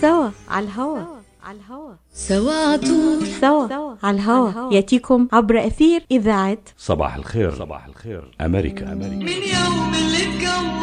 [0.00, 0.98] سوا على الهوا.
[1.44, 4.72] على الهوا سوا عطول سوا على الهوا.
[4.72, 7.54] يأتيكم عبر أثير إذاعة صباح الخير.
[7.54, 8.36] صباح الخير.
[8.40, 8.92] أمريكا.
[8.92, 10.79] أمريكا من يوم اللي اتكون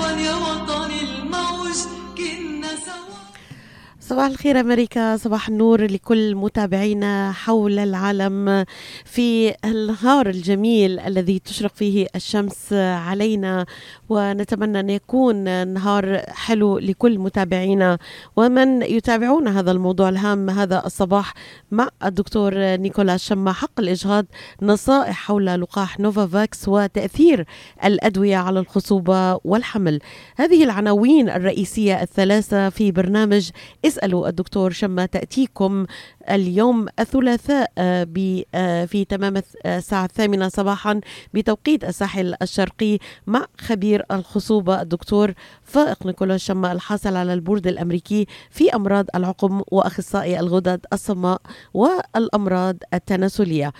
[4.09, 8.65] صباح الخير أمريكا صباح النور لكل متابعينا حول العالم
[9.05, 13.65] في النهار الجميل الذي تشرق فيه الشمس علينا
[14.09, 17.97] ونتمنى أن يكون نهار حلو لكل متابعينا.
[18.35, 21.33] ومن يتابعون هذا الموضوع الهام هذا الصباح
[21.71, 24.25] مع الدكتور نيكولا شما حق الإجهاض
[24.61, 27.45] نصائح حول لقاح نوفافاكس وتأثير
[27.85, 29.99] الأدوية على الخصوبة والحمل.
[30.35, 33.49] هذه العناوين الرئيسية الثلاثة في برنامج
[33.97, 35.85] اسألوا الدكتور شما تأتيكم
[36.29, 38.07] اليوم الثلاثاء آه،
[38.55, 41.01] آه، في تمام آه، الساعة الثامنة صباحا
[41.33, 42.97] بتوقيت الساحل الشرقي
[43.27, 45.33] مع خبير الخصوبة الدكتور
[45.63, 51.41] فائق نيكولا شما الحاصل على البورد الأمريكي في أمراض العقم وأخصائي الغدد الصماء
[51.73, 53.73] والأمراض التناسلية.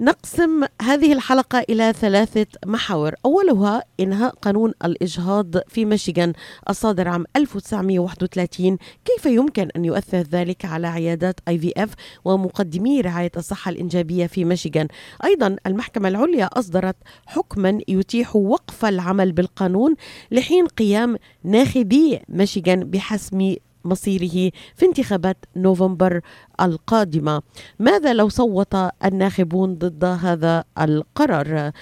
[0.00, 3.14] نقسم هذه الحلقة إلى ثلاثة محاور.
[3.24, 6.32] أولها إنهاء قانون الإجهاض في ميشيغان
[6.68, 14.26] الصادر عام 1931 كيف يمكن أن يؤثر ذلك على عيادات IVF ومقدمي رعاية الصحة الإنجابية
[14.26, 14.88] في ميشيغان؟
[15.24, 19.94] أيضا المحكمة العليا أصدرت حكما يتيح وقف العمل بالقانون
[20.30, 26.20] لحين قيام ناخبي ميشيغان بحسم مصيره في انتخابات نوفمبر
[26.60, 27.42] القادمة.
[27.78, 28.74] ماذا لو صوت
[29.04, 31.72] الناخبون ضد هذا القرار؟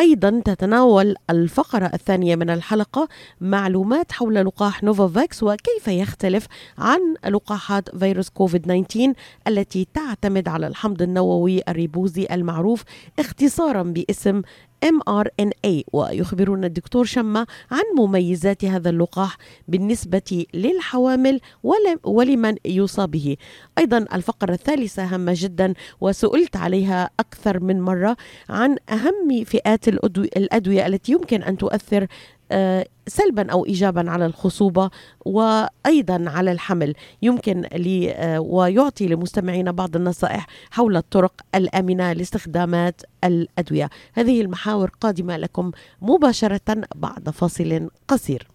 [0.00, 3.08] أيضا تتناول الفقرة الثانية من الحلقة
[3.40, 6.46] معلومات حول لقاح نوفافاكس وكيف يختلف
[6.78, 9.12] عن لقاحات فيروس كوفيد 19
[9.48, 12.82] التي تعتمد على الحمض النووي الريبوزي المعروف
[13.18, 14.42] اختصارا باسم
[14.86, 19.36] mRNA ويخبرنا الدكتور شما عن مميزات هذا اللقاح
[19.68, 23.36] بالنسبة للحوامل ول- ولمن يصاب به.
[23.78, 28.16] أيضا الفقرة الثالثة هامة جدا وسئلت عليها أكثر من مرة
[28.48, 32.06] عن أهم فئات الأدو- الأدوية التي يمكن أن تؤثر
[32.52, 34.90] آه، سلبا أو ايجابا على الخصوبة
[35.26, 36.94] وأيضا على الحمل.
[37.22, 43.90] يمكن لي آه، ويعطي لمستمعينا بعض النصائح حول الطرق الآمنة لاستخدامات الأدوية.
[44.14, 45.70] هذه المحاور قادمة لكم
[46.02, 48.48] مباشرة بعد فاصل قصير.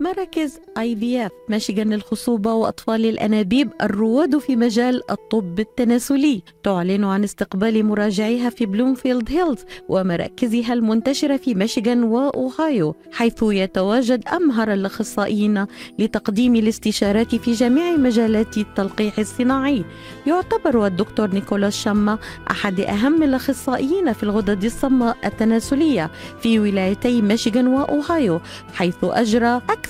[0.00, 6.42] مراكز IVF ميشيغان للخصوبة وأطفال الأنابيب الرواد في مجال الطب التناسلي.
[6.62, 14.72] تعلن عن استقبال مراجعيها في بلومفيلد هيلز ومراكزها المنتشرة في ميشيغان وأوهايو حيث يتواجد أمهر
[14.72, 15.66] الأخصائيين
[15.98, 19.84] لتقديم الاستشارات في جميع مجالات التلقيح الصناعي.
[20.26, 22.18] يعتبر الدكتور نيكولاس شاما
[22.50, 26.10] أحد أهم الأخصائيين في الغدد الصماء التناسلية
[26.42, 28.40] في ولايتي ميشيغان وأوهايو
[28.74, 29.89] حيث أجرى أكثر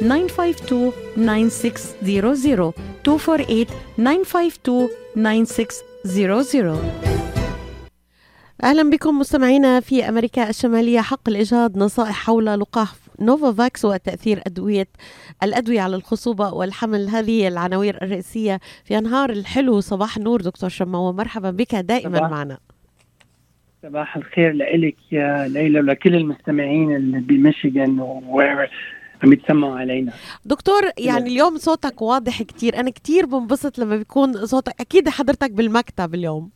[0.00, 2.72] 952 9600
[3.06, 4.88] 248 952
[6.04, 6.78] 9600
[8.64, 11.00] أهلا بكم مستمعينا في أمريكا الشمالية.
[11.00, 14.86] حق الاجهاض نصائح حول لقاح نوفافاكس وتأثير أدوية
[15.42, 17.08] الأدوية على الخصوبة والحمل.
[17.08, 19.80] هذه العناوين الرئيسية في نهار الحلو.
[19.80, 22.30] صباح النور دكتور شما ومرحبا بك دائما صباح.
[22.30, 22.58] معنا.
[23.82, 28.00] صباح الخير لك يا ليلى ولكل المستمعين اللي بميشيغان
[29.24, 30.12] عم يتسمعوا علينا.
[30.44, 32.76] دكتور يعني اليوم صوتك واضح كتير.
[32.76, 36.50] أنا كتير بنبسط لما بيكون صوتك أكيد حضرتك بالمكتب اليوم.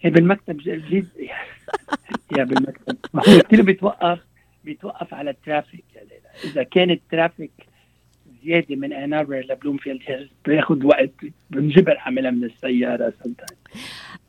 [0.00, 1.08] هي بالمكتب جديد
[2.38, 2.96] yeah بالمكتب.
[3.14, 4.18] ما هو كثير بيتوقف
[4.64, 6.52] بيتوقف على ال traffic ليلى.
[6.52, 7.52] إذا كان ال traffic
[8.44, 11.10] زيادة من آن آربر لبلومفيلد هيلز بياخذ وقت.
[11.50, 13.78] بنجبر اعملها من السيارة sometimes.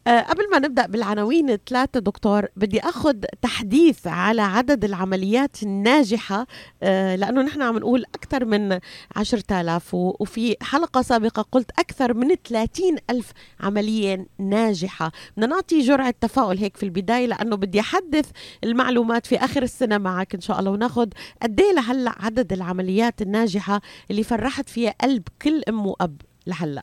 [0.07, 6.47] أه قبل ما نبدأ بالعناوين الثلاثة دكتور بدي أخذ تحديث على عدد العمليات الناجحة
[6.83, 8.79] أه لأنه نحن عم نقول أكثر من
[9.15, 15.11] 10000 و- وفي حلقة سابقة قلت أكثر من 30 ألف عملية ناجحة.
[15.37, 18.29] بدنا نعطي جرعة تفاؤل هيك في البداية لأنه بدي أحدث
[18.63, 21.07] المعلومات في آخر السنة معك إن شاء الله وناخذ
[21.41, 23.81] قد إيه لهلأ عدد العمليات الناجحة
[24.11, 26.81] اللي فرحت فيها قلب كل أم وأب لهلأ.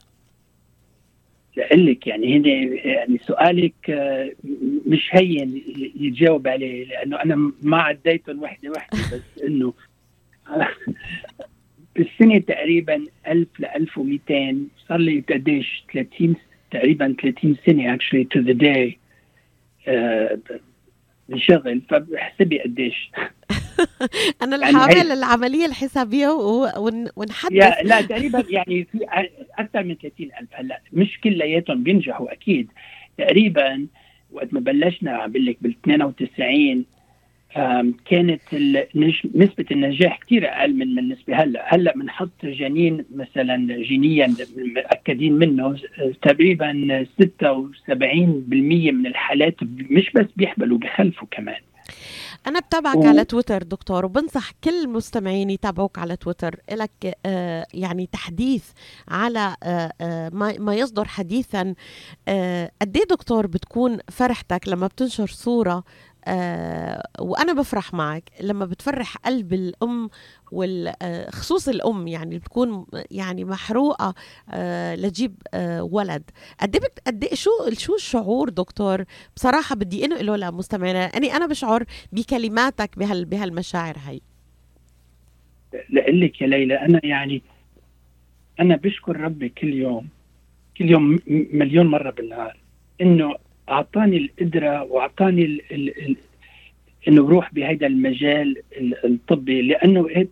[1.56, 2.48] لك يعني هنا
[2.84, 4.32] يعني سؤالك آه،
[4.86, 5.62] مش هين
[6.00, 9.74] يتجاوب عليه لأنه أنا ما عديتهم وحدة وحدة بس إنه
[11.96, 14.56] بالسنة تقريبا 1000 ل 1200
[14.88, 16.36] صار لي قديش؟ 30
[16.70, 18.98] تقريبا 30 سنة actually to the day
[21.32, 23.10] بشغل فاحسبي قديش.
[24.42, 27.52] أنا يعني رح هي- اعمل العملية الحسابية و- ون- ونحدث.
[27.52, 28.98] يا لا تقريبا يعني في
[29.58, 30.48] أكثر من 30 ألف.
[30.52, 32.68] هلأ مش كلياتهم بينجحوا أكيد.
[33.18, 33.86] تقريبا
[34.32, 36.84] وقت ما بلشنا عم بقول لك بال 92 آم،
[38.04, 38.40] كانت
[39.34, 45.76] نسبة النجاح كثير أقل من من النسبة هلأ، هلأ بنحط جنين مثلا جينيا متأكدين منه.
[46.22, 46.72] تقريبا
[47.20, 49.54] 76% من الحالات
[49.90, 51.60] مش بس بيحبلوا بيخلفوا كمان.
[52.46, 56.56] أنا بتابعك و- على تويتر دكتور وبنصح كل المستمعين يتابعوك على تويتر.
[56.72, 58.64] لك آه يعني تحديث
[59.08, 61.74] على آه آه ما, ما يصدر حديثا.
[62.82, 65.84] قد إيه دكتور بتكون فرحتك لما بتنشر صورة
[66.24, 68.24] آه وأنا بفرح معك.
[68.40, 70.10] لما بتفرح قلب الأم
[70.52, 74.14] وخصوص الأم يعني بتكون يعني محروقة
[74.50, 76.22] آه لتجيب آه ولد.
[76.60, 79.04] قد إيه قد إيه شو شو الشعور دكتور؟
[79.36, 81.04] بصراحة بدي انقله لمستمعينا.
[81.04, 84.20] أني أنا بشعر بكلماتك بهال بهالمشاعر هي
[85.90, 87.42] لك يا ليلى أنا يعني
[88.60, 90.08] أنا بشكر ربي كل يوم
[90.78, 91.18] كل يوم
[91.52, 92.56] مليون مرة بالنهار
[93.00, 93.34] إنه
[93.68, 96.16] أعطاني القدرة وأعطاني ال ال ال
[97.08, 99.62] إنه بروح بهذا المجال ال- الطبي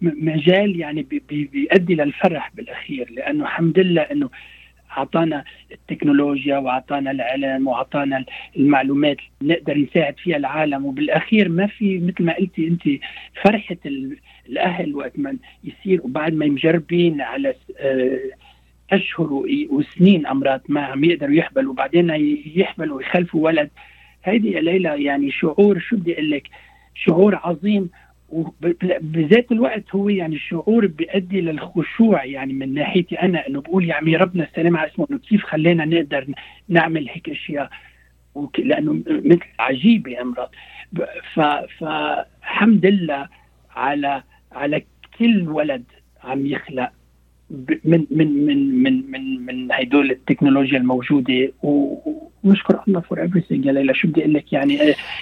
[0.03, 4.31] م- مجال يعني بي- بي- بيؤدي للفرح بالأخير لأنه الحمد لله إنه
[4.99, 8.25] أعطانا التكنولوجيا وأعطانا العلم وأعطانا
[8.56, 12.83] المعلومات نقدر نساعد فيها العالم وبالأخير ما في مثل ما قلتي أنت
[13.44, 14.17] فرحة ال-
[14.49, 18.19] الأهل وقت ما يصير وبعد ما مجربين على آه،
[18.92, 22.10] أشهر وسنين أمراض ما عم يقدروا يحبلوا وبعدين
[22.56, 23.70] يحبلوا ويخلفوا ولد.
[24.25, 26.48] هيدي يا ليلى يعني شعور شو بدي أقول لك؟
[26.94, 27.90] شعور عظيم
[28.28, 34.16] وبذات الوقت هو يعني الشعور بيؤدي للخشوع يعني من ناحيتي أنا إنه بقول يا عمي
[34.16, 36.26] ربنا السلام على اسمه إنه كيف خلينا نقدر
[36.69, 37.70] نعمل هيك أشياء.
[38.58, 40.16] لأنه مثل عجيبة
[41.34, 41.40] ف...
[41.40, 43.28] فحمد لله
[43.76, 44.22] على
[44.52, 44.82] على
[45.19, 45.84] كل ولد
[46.25, 46.90] عم يخلق.
[47.85, 51.52] من من من من من من هدول التكنولوجيا الموجودة.
[51.62, 53.67] ونشكر الله فور everything.
[53.67, 54.79] يا ليلى شو بدي أقول لك؟ يعني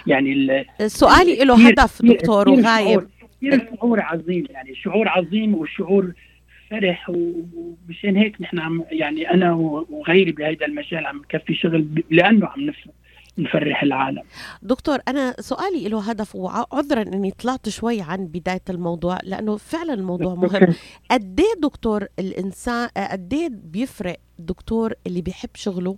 [0.06, 2.64] يعني ال- سؤالي له هدف دكتور وغايب.
[2.88, 3.06] شعور-
[3.40, 6.12] كثير شعور عظيم يعني شعور عظيم وشعور
[6.70, 7.10] فرح.
[7.10, 9.52] ومشان هيك نحن عم يعني أنا
[9.90, 12.88] وغيري بهذا المجال عم نكفي شغل لأنه عم نف-
[13.38, 14.22] نفرح العالم.
[14.62, 20.34] دكتور أنا سؤالي له هدف وعذرا إني طلعت شوي عن بداية الموضوع لأنه فعلا الموضوع
[20.44, 20.74] مهم.
[21.10, 23.28] قد دكتور الإنسان قد
[23.64, 25.96] بيفرق الدكتور اللي بيحب شغله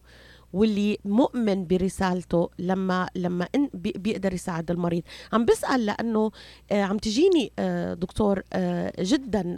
[0.52, 5.02] واللي مؤمن برسالته لما لما بيقدر يساعد المريض.
[5.32, 6.30] عم بسأل لأنه
[6.72, 9.56] آه، عم تجيني آه، دكتور آه، جدا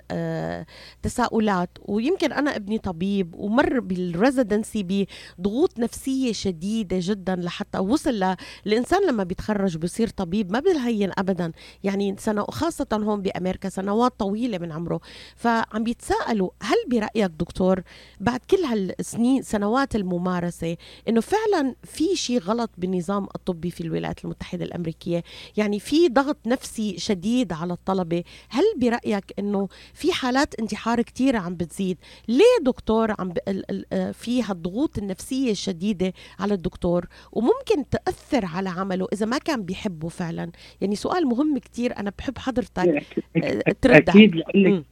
[1.02, 5.06] تساؤلات ويمكن أنا ابني طبيب ومر بالريزيدنسي
[5.38, 8.36] بضغوط نفسية شديدة جدا لحتى وصل ل-
[8.66, 11.52] الانسان لما بيتخرج بيصير طبيب ما بالهين ابدا.
[11.84, 15.00] يعني سنة خاصة هون بأمريكا سنوات طويلة من عمره.
[15.36, 17.82] فعم بيتساءلوا هل برأيك دكتور
[18.20, 20.76] بعد كل هالسنين سنوات الممارسة
[21.08, 25.22] إنه فعلا في شيء غلط بالنظام الطبي في الولايات المتحدة الأمريكية؟
[25.56, 31.54] يعني في ضغط نفسي شديد على الطلبة؟ هل برأيك إنه في حالات انتحار كتيرة عم
[31.54, 31.98] بتزيد؟
[32.28, 33.38] ليه دكتور عم ب...
[33.48, 33.70] ال...
[33.70, 33.84] ال...
[33.92, 40.08] آه، في هالضغوط النفسية الشديدة على الدكتور؟ وممكن تأثر على عمله إذا ما كان بيحبه
[40.08, 43.04] فعلا؟ يعني سؤال مهم كتير أنا بحب حضرتك
[43.44, 44.84] آه، ترد أكيد لأقول لك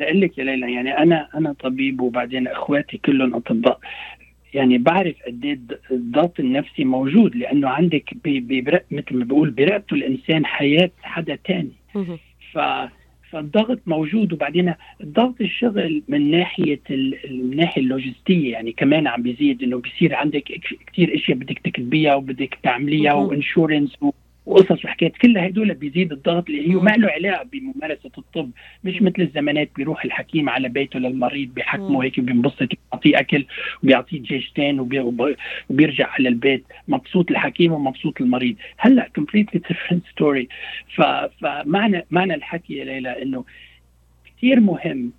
[0.00, 3.78] لك يا ليلى يعني أنا أنا طبيب وبعدين إخواتي كلهم أطباء.
[4.54, 8.40] يعني بعرف قد إيه الض- الضغط النفسي موجود لأنه عندك بي-
[8.90, 11.72] مثل ما بقول برقبته الإنسان حياة حدا تاني.
[12.52, 12.58] ف
[13.30, 19.78] فالضغط موجود وبعدين الضغط الشغل من ناحية ال- الناحيه اللوجستية يعني كمان عم بيزيد إنه
[19.78, 20.42] بيصير عندك
[20.92, 23.12] كثير إشياء بدك تكتبيها وبدك تعمليها.
[23.28, 23.96] وإنشورنس
[24.48, 26.74] وقصص وحكايات كل هدول بيزيد الضغط اللي هي.
[26.74, 28.50] ما له علاقة بممارسة الطب
[28.84, 31.54] مش مثل الزمانات بيروح الحكيم على بيته للمريض.
[31.54, 33.44] بيحكمه هيك بينبسط بيعطيه أكل
[33.82, 35.34] وبيعطيه جيشتين وبي- وب-
[35.70, 40.46] وبيرجع على البيت مبسوط الحكيم ومبسوط المريض هلأ completely different story
[40.96, 41.02] ف...
[41.40, 43.44] فمعنى معنى الحكي يا ليلى إنه
[44.36, 45.12] كثير مهم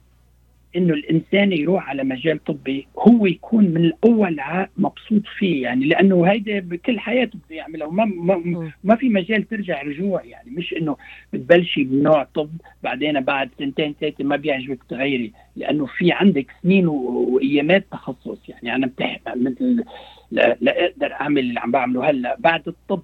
[0.75, 4.39] إنه الإنسان يروح على مجال طبي هو يكون من الأول
[4.77, 8.71] مبسوط فيه يعني لأنه هيدا بكل حياته بده يعملها وما ما.
[8.83, 10.97] ما في مجال ترجع رجوع يعني مش إنه
[11.33, 12.49] بتبلشي بنوع طب
[12.83, 18.39] بعدين بعد سنتين ثلاثة ما بيعجبك تغيري لأنه في عندك سنين وأيامات تخصص.
[18.49, 19.83] يعني أنا بتح مثل
[20.31, 22.35] لا, لا أقدر أعمل اللي عم بعمله هلأ.
[22.39, 23.01] بعد الطب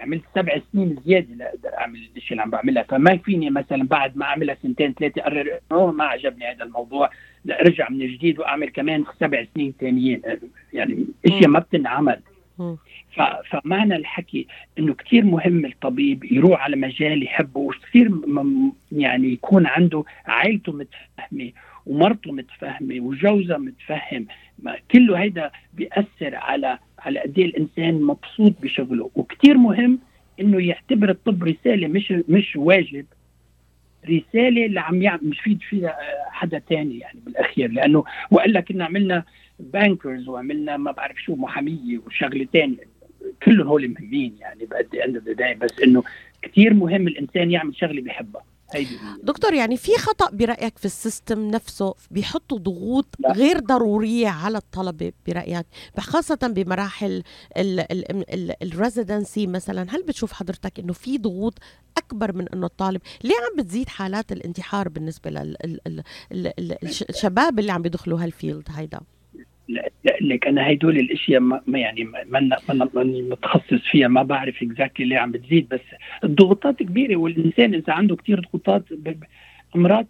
[0.00, 2.82] عملت سبع سنين زيادة لاقدر أعمل الشيء اللي عم بعملها.
[2.82, 7.10] فما فيني مثلا بعد ما اعملها سنتين ثلاثة اقرر إنه ما عجبني هذا الموضوع
[7.44, 10.22] لا أرجع من جديد وأعمل كمان سبع سنين ثانيين.
[10.72, 12.20] يعني إشياء ما بتنعمل.
[13.50, 14.46] فمعنى الحكي
[14.78, 18.10] إنه كثير مهم الطبيب يروح على مجال يحبه وكثير
[18.92, 21.52] يعني يكون عنده عائلته متفهمه
[21.86, 24.26] ومرته متفهمه وجوزها متفهم.
[24.58, 29.10] ما- كله هيدا بيأثر على على قد إيه الإنسان مبسوط بشغله.
[29.14, 29.98] وكثير مهم
[30.40, 33.06] إنه يعتبر الطب رسالة مش مش واجب.
[34.04, 37.70] رسالة اللي عم يعمل مش فيد فيها آه، حدا تاني يعني بالأخير.
[37.70, 39.24] لأنه والا كنا عملنا
[39.60, 42.98] bankers وعملنا ما بعرف شو محامية وشغلة تانية.
[43.42, 45.18] كلهم هول مهمين يعني بقد اند
[45.58, 46.02] بس إنه
[46.42, 48.42] كثير مهم الإنسان يعمل شغلة هي.
[49.22, 53.32] دكتور يعني في خطأ برأيك في ال system نفسه؟ بيحطوا ضغوط لا.
[53.32, 55.66] غير ضرورية على الطلبة برأيك؟
[55.98, 57.22] خاصة بمراحل
[58.62, 59.86] ال residency مثلا.
[59.90, 61.58] هل بتشوف حضرتك إنه في ضغوط
[61.96, 65.54] أكبر من إنه الطالب؟ ليه عم بتزيد حالات الانتحار بالنسبة
[66.32, 69.00] للشباب اللي عم بيدخلوا هال field هيدا؟
[69.68, 72.58] لا لا لك أنا هدول الأشياء ما يعني ما
[72.94, 75.80] ماني متخصص فيها ما بعرف exactly ليه عم بتزيد بس
[76.24, 78.84] الضغوطات كبيرة والإنسان إذا عنده كثير ضغوطات
[79.76, 80.06] امراض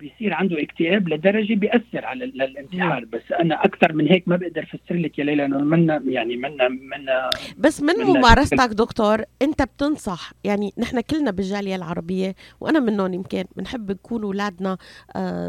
[0.00, 3.04] بيصير عنده اكتئاب لدرجة بيأثر على ال- الانتحار.
[3.04, 6.68] بس أنا أكثر من هيك ما بقدر افسر لك يا ليلى لأنه منا يعني منا
[6.68, 13.44] منا بس من ممارستك دكتور؟ أنت بتنصح يعني نحن كلنا بالجاليه العربية وأنا منهم يمكن
[13.56, 14.76] بنحب نكون أولادنا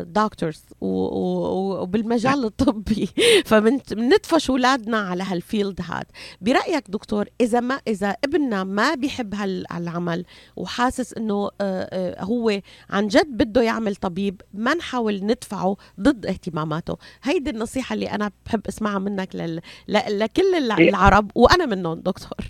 [0.03, 3.09] دكتورز وبالمجال الطبي.
[3.45, 6.05] فبندفش أولادنا على هالفيلد هاد.
[6.41, 12.59] برأيك دكتور إذا ما إذا ابننا ما بيحب هال- هالعمل وحاسس إنه آه، آه، هو
[12.89, 16.97] عن جد بده يعمل طبيب ما نحاول ندفعه ضد اهتماماته.
[17.23, 19.61] هيدي النصيحة اللي أنا بحب أسمعها منك لل...
[19.87, 20.89] ل- لكل إيه.
[20.89, 22.47] العرب وأنا منهم دكتور.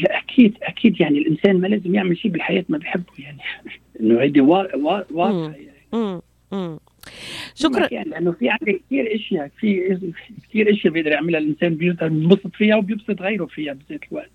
[0.00, 3.38] لا أكيد أكيد يعني الإنسان ما لازم يعمل شيء بالحياة ما بيحبه يعني.
[4.00, 5.68] إنه هيدي وا- وا- واضحه يعني.
[5.94, 6.20] امم
[6.52, 6.78] امم
[7.54, 7.88] شكرا.
[7.94, 9.98] يعني لأنه في عندك كثير أشياء في
[10.48, 14.30] كثير أشياء بيقدر يعملها الإنسان بيقدر ينبسط فيها وبيبسط غيره فيها بذات الوقت.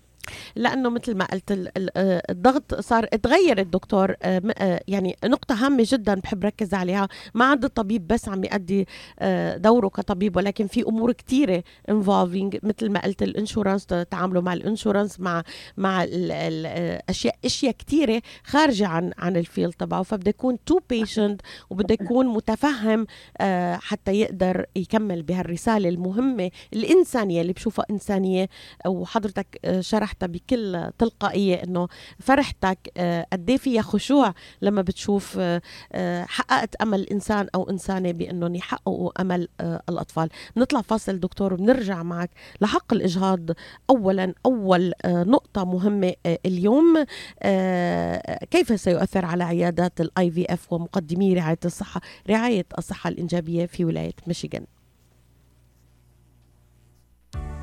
[0.56, 6.14] لأنه مثل ما قلت آه، الضغط صار تغير الدكتور آه، آه، يعني نقطة هامة جدا
[6.14, 7.08] بحب ركز عليها.
[7.34, 8.86] ما عند الطبيب بس عم يأدي
[9.18, 14.52] آه، دوره كطبيب ولكن في أمور كثيره involving مثل ما قلت ال insurance تعامله مع
[14.52, 15.42] ال insurance مع
[15.76, 17.02] مع ال- ال- آه،
[17.44, 20.02] أشياء كثيره خارجة عن عن ال field تبعه.
[20.02, 23.06] فبده يكون too patient وبده يكون متفهم
[23.74, 28.48] حتى يقدر يكمل بهالرسالة المهمة الإنسانية اللي بشوفها إنسانية.
[28.86, 29.80] وحضرتك آه،
[30.20, 35.62] شرحتها بكل تلقائية إنه فرحتك آه، قد إيه فيها خشوع لما بتشوف آه،
[35.92, 40.28] آه، حققت أمل إنسان أو إنسانة بانهم يحققوا أمل الأطفال.
[40.56, 43.40] نطلع فاصل دكتور وبنرجع معك لحق الإجهاض.
[43.90, 47.04] اولا أول نقطة مهمة اليوم
[48.50, 52.00] كيف سيؤثر على عيادات الاي في اف ومقدمي رعاية الصحة
[52.30, 54.64] رعاية الصحة الإنجابية في ولاية ميشيغان؟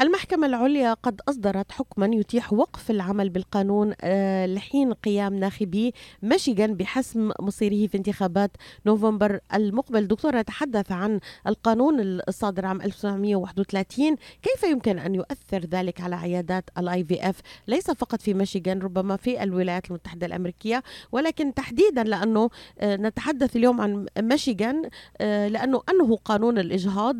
[0.00, 7.30] المحكمة العليا قد أصدرت حكما يتيح وقف العمل بالقانون آه، لحين قيام ناخبي ميشيغان بحسم
[7.40, 8.50] مصيره في انتخابات
[8.86, 10.06] نوفمبر المقبل.
[10.06, 17.04] دكتور نتحدث عن القانون الصادر عام 1931 كيف يمكن أن يؤثر ذلك على عيادات ال
[17.04, 20.82] IVF ليس فقط في ميشيغان ربما في الولايات المتحدة الأمريكية.
[21.12, 24.90] ولكن تحديدا لأنه آه، نتحدث اليوم عن ميشيغان
[25.20, 27.16] آه، لأنه أنه قانون الإجهاض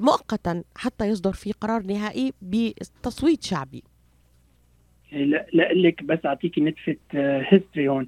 [0.00, 3.82] مؤقتا حتى يصدر فيه قرار نهائي بتصويت شعبي.
[5.12, 8.06] لا لك بس اعطيكي نتفه هيستوري هون.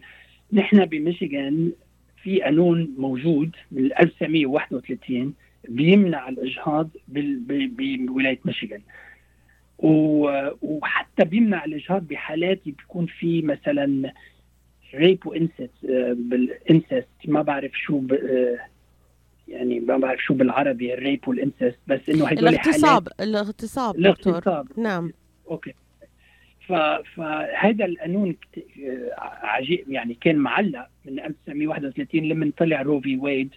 [0.52, 1.72] نحن بميشيغان
[2.22, 5.34] في قانون موجود من 1931
[5.68, 8.80] بيمنع الإجهاض بولاية ميشيغان.
[9.78, 14.12] وحتى بيمنع الإجهاض بحالات بيكون في مثلا
[14.94, 15.70] rape و incest
[16.12, 18.58] بال incest ما بعرف شو آه،
[19.48, 24.82] يعني ما بعرف شو بالعربي ال rape وال incest بس إنه هدول الاغتصاب الاغتصاب دكتور.
[24.82, 25.12] نعم.
[25.50, 25.72] okay.
[26.66, 26.72] ف...
[27.16, 28.36] فهذا القانون
[29.42, 33.16] عجيب يعني كان معلق من 1931 لما طلع Roe v.
[33.16, 33.50] Wade.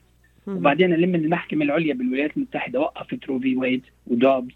[0.48, 3.56] وبعدين لما المحكمة العليا بالولايات المتحدة وقفت Roe v.
[3.56, 4.54] Wade و Dobbs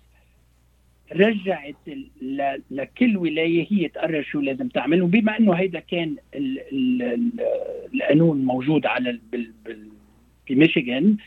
[1.11, 1.75] رجعت
[2.21, 5.01] ل- لكل ولاية هي تقرر شو لازم تعمل.
[5.01, 7.31] وبما إنه هيدا كان ال ال ال
[7.93, 9.87] القانون موجود على ال- بال بال
[10.49, 11.17] في ميشيغان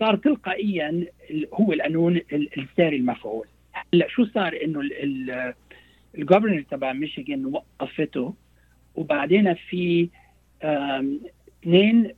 [0.00, 1.06] صار تلقائيا
[1.54, 3.46] هو القانون ال- الساري المفعول.
[3.72, 5.54] هلأ شو صار إنه ال- ال-
[6.18, 8.34] ال governor تبع ميشيغان وقفته؟
[8.94, 10.08] وبعدين في
[10.62, 12.10] اثنين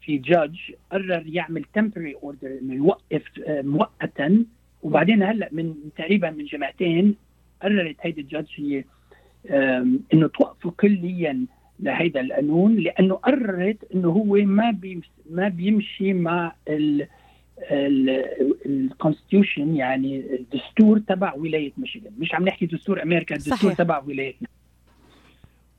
[0.00, 0.58] في judge
[0.92, 4.44] قرر يعمل temporary order إنه يوقف آه، مؤقتا.
[4.82, 7.14] وبعدين هلأ من تقريبا من جمعتين
[7.62, 8.84] قررت هيدي ال judge هي
[10.14, 11.46] إنه توقفوا كليا.
[11.82, 14.78] لهيدا القانون لأنه قررت إنه هو ما
[15.30, 17.06] ما بيمشي مع ال
[18.66, 23.74] ال constitution يعني الدستور تبع ولاية ميشيغان مش عم نحكي دستور أمريكا الدستور صحيح.
[23.74, 24.34] تبع ولاية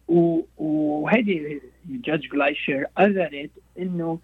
[0.07, 4.19] و- وهيدي judge Gleicher قررت إنه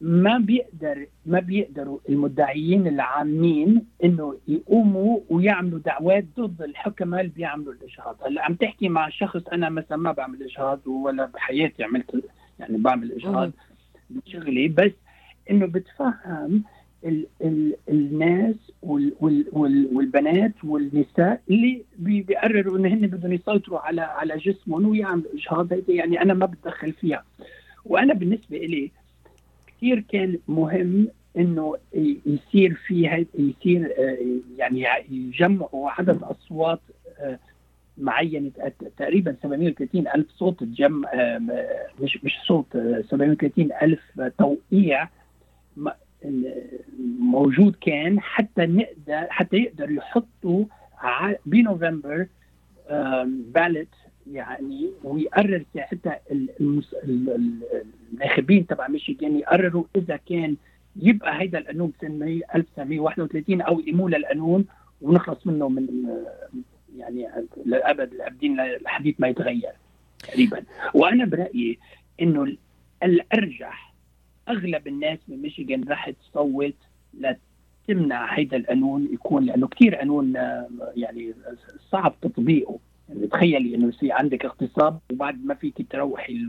[0.00, 8.16] ما بيقدر ما بيقدروا المدعيين العامين إنه يقوموا ويعملوا دعوات ضد الحكماء اللي بيعملوا الاجهاض،
[8.26, 12.24] هلأ عم تحكي مع شخص أنا مثلا ما بعمل اجهاض ولا بحياتي عملت
[12.60, 13.52] يعني بعمل اجهاض
[14.10, 14.92] بشغلي بس
[15.50, 16.62] إنه بتفهم
[17.04, 23.78] ال ال الناس وال وال وال والبنات والنساء اللي بي- بيقرروا انه هن بدهم يسيطروا
[23.78, 27.24] على على جسمهم ويعملوا اجهاض يعني أنا ما بتدخل فيها.
[27.84, 28.90] وأنا بالنسبة لي
[29.76, 31.76] كثير كان مهم إنه
[32.26, 34.16] يصير في يصير آه،
[34.58, 36.80] يعني يجمعوا عدد أصوات
[37.18, 37.38] آه،
[37.98, 38.48] معينة.
[38.50, 41.38] ت- تقريبا 730 ألف صوت تجمع آه،
[42.00, 44.00] مش مش صوت آه، 730 ألف
[44.38, 45.08] توقيع
[47.20, 50.64] موجود كان حتى نقدر حتى يقدروا يحطوا
[51.46, 52.26] بنوفمبر
[53.54, 53.88] بالت
[54.32, 56.20] يعني ويقرر ساعتها
[58.12, 60.56] الناخبين تبع ميشيغان يقرروا إذا كان
[60.96, 64.66] يبقى هيدا القانون بسنه 1931 أو يقيموا للقانون
[65.02, 65.86] ونخلص منه من
[66.98, 67.28] يعني
[67.66, 69.72] للابد الابدين لحديث ما يتغير
[70.18, 70.62] تقريبا.
[70.94, 71.78] وأنا برأيي
[72.22, 72.58] إنه ال-
[73.02, 73.94] الأرجح
[74.48, 76.74] أغلب الناس من ميشيغان راح تصوت
[77.88, 81.34] لتمنع هيدا القانون يكون لأنه كثير قانون آه، يعني
[81.90, 82.78] صعب تطبيقه.
[83.08, 86.48] يعني تخيلي إنه يصير عندك اغتصاب وبعد ما فيك تروحي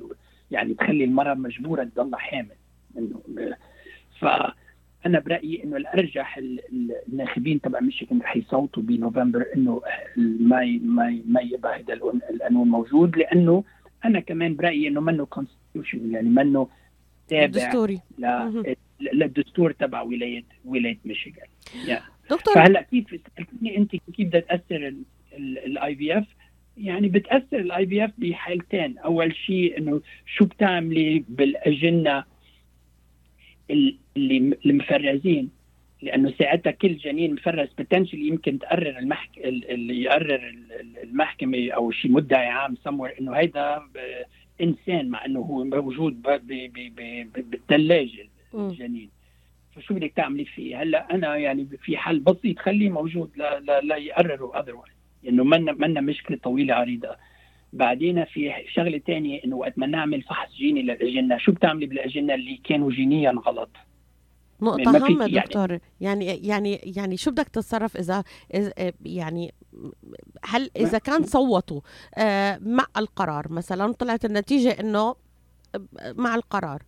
[0.52, 2.56] يعني تخلي المرأة مجبورة تضلها حامل.
[2.98, 3.22] انه
[4.20, 9.82] فأنا برأيي إنه الأرجح ال- ال- الناخبين تبع ميشيغان رح يصوتوا بنوفمبر إنه
[10.18, 13.18] ما ما ما يبقى هذا القانون- موجود.
[13.18, 13.64] لأنه
[14.06, 16.68] أنا كمان برأيي إنه منه constitution يعني منه
[17.28, 18.00] تابع دستوري
[19.14, 21.48] للدستور تبع ولايه ولاية ميشيغان.
[22.30, 23.06] دكتور فهلأ كيف
[23.38, 24.94] سالتني انت كيف بدها تأثر
[25.38, 26.26] ال IVF
[26.78, 28.98] يعني بتأثر ال IVF بحالتين.
[28.98, 32.24] أول شيء إنه شو بتعملي بالأجنة
[33.72, 35.50] ال- اللي المفرزين
[36.02, 39.38] لأنه ساعتها كل جنين مفرز potentially يمكن تقرر المحك...
[39.38, 43.82] ال- اللي يقرر ال- ال- المحكمة أو شيء مدعي عام سمور إنه هيدا
[44.62, 48.28] انسان مع إنه هو موجود ب- ب- ب- ب- بالثلاجه.
[48.70, 49.10] الجنين.
[49.76, 53.96] فشو بدك تعملي فيه؟ هلأ أنا يعني في حل بسيط خليه موجود لا لا, لا
[53.96, 54.97] يقرروا اذروايز
[55.28, 57.16] إنه منا منا مشكلة طويلة عريضة.
[57.74, 62.62] بعدين في شغلة تانية إنه وقت ما نعمل فحص جيني للأجنة شو بتعملي بالأجنة اللي
[62.64, 63.70] كانوا جينيا غلط؟
[64.62, 65.80] نقطة هامة يعني- دكتور.
[66.02, 69.54] يعني يعني يعني شو بدك تتصرف إذا إذا- يعني
[70.46, 71.82] هل إذا كان صوتوا
[72.18, 75.16] آه، مع القرار مثلا طلعت النتيجة إنه
[76.16, 76.84] مع القرار.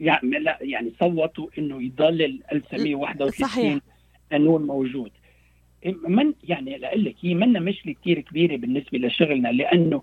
[0.00, 3.78] يعني لا يعني صوتوا إنه يضل ال 1961 صحيح.
[4.32, 5.10] قانون موجود.
[5.86, 10.02] من يعني لاقول لك هي منا مشكلة كثير كبيرة بالنسبة لشغلنا لأنه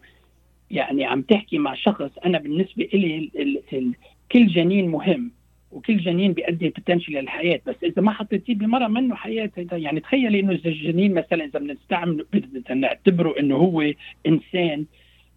[0.71, 3.93] يعني عم تحكي مع شخص أنا بالنسبة لي ال ال ال
[4.31, 5.31] كل جنين مهم
[5.71, 7.61] وكل جنين بيؤدي بوتنشل للحياة.
[7.65, 12.75] بس إذا ما حطيتيه بمرة منه حياة يعني تخيلي إنه الجنين مثلا إذا بنستعمل بدنا
[12.75, 13.93] نعتبره إنه هو
[14.27, 14.85] إنسان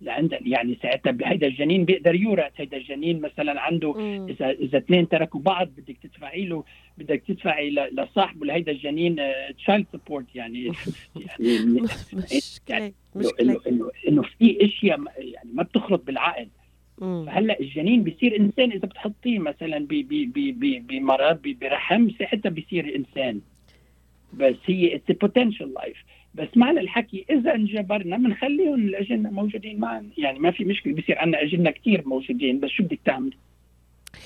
[0.01, 3.21] لعند يعني ساعتها هيدا الجنين بيقدر يورث هيدا الجنين.
[3.21, 4.27] مثلا عنده مم.
[4.29, 6.65] اذا إذا اثنين تركوا بعض بدك تدفعي له
[6.99, 9.17] بدك تدفعي لصاحبه لهيدا الجنين
[9.59, 10.65] child support يعني.
[11.41, 11.81] يعني
[12.13, 13.61] مشكلة انه مشكلة.
[13.69, 16.49] انه إنه في إشياء يعني ما بتخرط بالعقل.
[16.99, 17.27] مم.
[17.27, 19.87] فهلأ الجنين بيصير إنسان إذا بتحطيه مثلا
[20.89, 23.41] بمرض برحم ساعتها بيصير إنسان.
[24.33, 25.97] بس هي it's potential life
[26.39, 31.43] بس معنى الحكي إذا انجبرنا بنخليهم الأجنة موجودين معنا يعني ما في مشكلة بصير عندنا
[31.43, 33.35] أجنة كثير موجودين بس شو بدك تعمل؟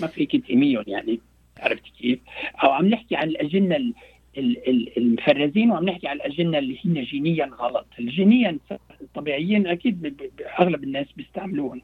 [0.01, 1.21] ما فيك تقيميهم يعني
[1.61, 2.19] عرفت كيف؟
[2.65, 3.95] أو عم نحكي عن الأجنة ال-
[4.39, 8.59] ال- ال- المفرزين وعم نحكي عن الأجنة اللي هن جينيا غلط، الجينيا
[9.01, 11.83] الطبيعيين أكيد أغلب الناس بيستعملوهم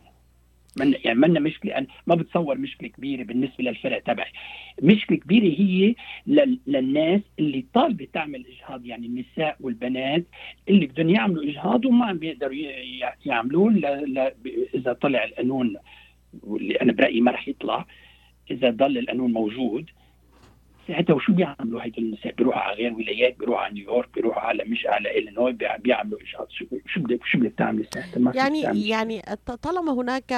[0.76, 4.30] من يعني منا مشكلة أنا ما بتصور مشكلة كبيرة بالنسبة للفرق تبعي.
[4.82, 5.94] مشكلة كبيرة هي
[6.26, 10.24] لل- للناس اللي طالبة تعمل إجهاض يعني النساء والبنات
[10.68, 12.54] اللي بدهم يعملوا إجهاض وما عم بيقدروا
[13.26, 13.74] يعملوه
[14.74, 15.76] إذا طلع القانون
[16.42, 17.86] واللي أنا برأيي ما رح يطلع
[18.50, 19.90] إذا ضل القانون موجود.
[20.88, 24.86] ساعتها وشو بيعملوا؟ هيدول النساء بيروحوا على غير ولايات بيروحوا على نيويورك بيروحوا على مش
[24.86, 28.88] على إلينوي بيع- بيعملوا اجهاض شو شو بدك شو بدك تعملي ساعتها؟ يعني.
[28.88, 29.22] يعني
[29.62, 30.32] طالما هناك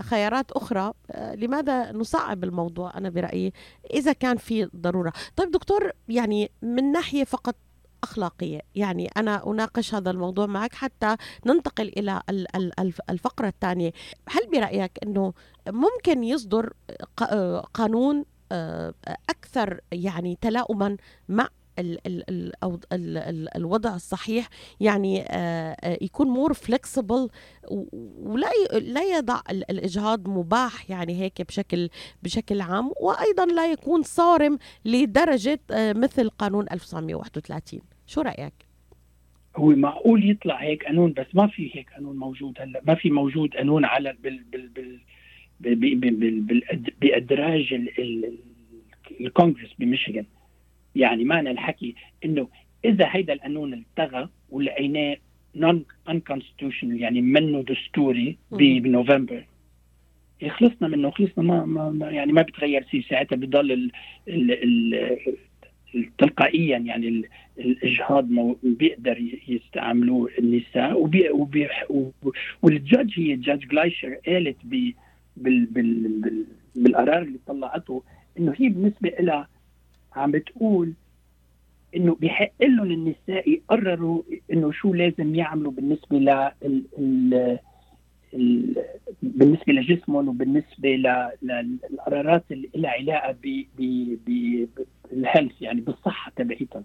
[0.00, 3.52] خيارات أخرى آه، لماذا نصعب الموضوع؟ أنا برأيي
[3.94, 5.12] إذا كان في ضرورة.
[5.36, 7.54] طيب دكتور يعني من ناحية فقط
[8.02, 13.92] أخلاقية يعني أنا أناقش هذا الموضوع معك حتى ننتقل إلى ال- ال- الف- الفقرة الثانية.
[14.28, 15.32] هل برأيك إنه
[15.68, 16.72] ممكن يصدر
[17.32, 18.24] آه، قانون
[19.30, 20.96] أكثر يعني تلاؤما
[21.28, 21.48] مع
[23.56, 24.48] الوضع الصحيح
[24.80, 27.28] يعني آه، آه، يكون مور فلكسبل
[28.22, 31.88] ولا لا يضع ال- الإجهاض مباح يعني هيك بشكل
[32.22, 38.54] بشكل عام وأيضا لا يكون صارم لدرجة آه، مثل قانون 1931 شو رأيك؟
[39.56, 43.54] هو معقول يطلع هيك قانون؟ بس ما في هيك قانون موجود هلأ ما في موجود
[43.56, 45.00] قانون على بال بال بال
[47.00, 48.34] بأدراج ال- ال-
[49.20, 50.24] الكونغرس بميشيغان
[50.96, 51.94] يعني معنى الحكي
[52.24, 52.48] إنه
[52.84, 55.16] إذا هيدا القانون التغى ولقيناه
[55.56, 58.36] non unconstitutional يعني منه دستوري.
[58.80, 59.44] بنوفمبر
[60.48, 63.90] خلصنا منه خلصنا ما, ما يعني ما بتغير شيء ساعتها بضل ال
[64.28, 65.18] ال ال
[66.18, 67.24] تلقائيا يعني ال-
[67.58, 69.18] الإجهاض مو بيقدر
[69.48, 71.68] يستعملوه النساء وبي وبي
[72.62, 74.92] وال judge هي judge Gleicher قالت ب
[75.38, 78.02] بال بال بال بالقرار اللي طلعته
[78.38, 79.48] إنه هي بالنسبة لها
[80.16, 80.92] عم بتقول
[81.96, 84.22] إنه بيحق لهم النساء يقرروا
[84.52, 87.58] إنه شو لازم يعملوا بالنسبة ل ال ال
[88.34, 88.74] ال
[89.22, 90.88] بالنسبة لجسمهم وبالنسبة
[91.42, 93.36] للقرارات اللي لها علاقة
[95.06, 96.84] بال health يعني بالصحة تبعيتهم.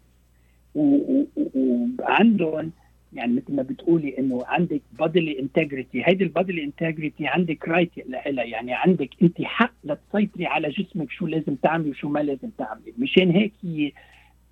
[0.76, 2.72] وعندهم
[3.13, 8.43] يعني مثل ما بتقولي إنه عندك bodily integrity هيدي ال bodily integrity عندك right لها
[8.43, 12.93] يعني عندك انت حق لتسيطري على جسمك شو لازم تعملي وشو ما لازم تعملي.
[12.97, 13.91] مشان هيك هي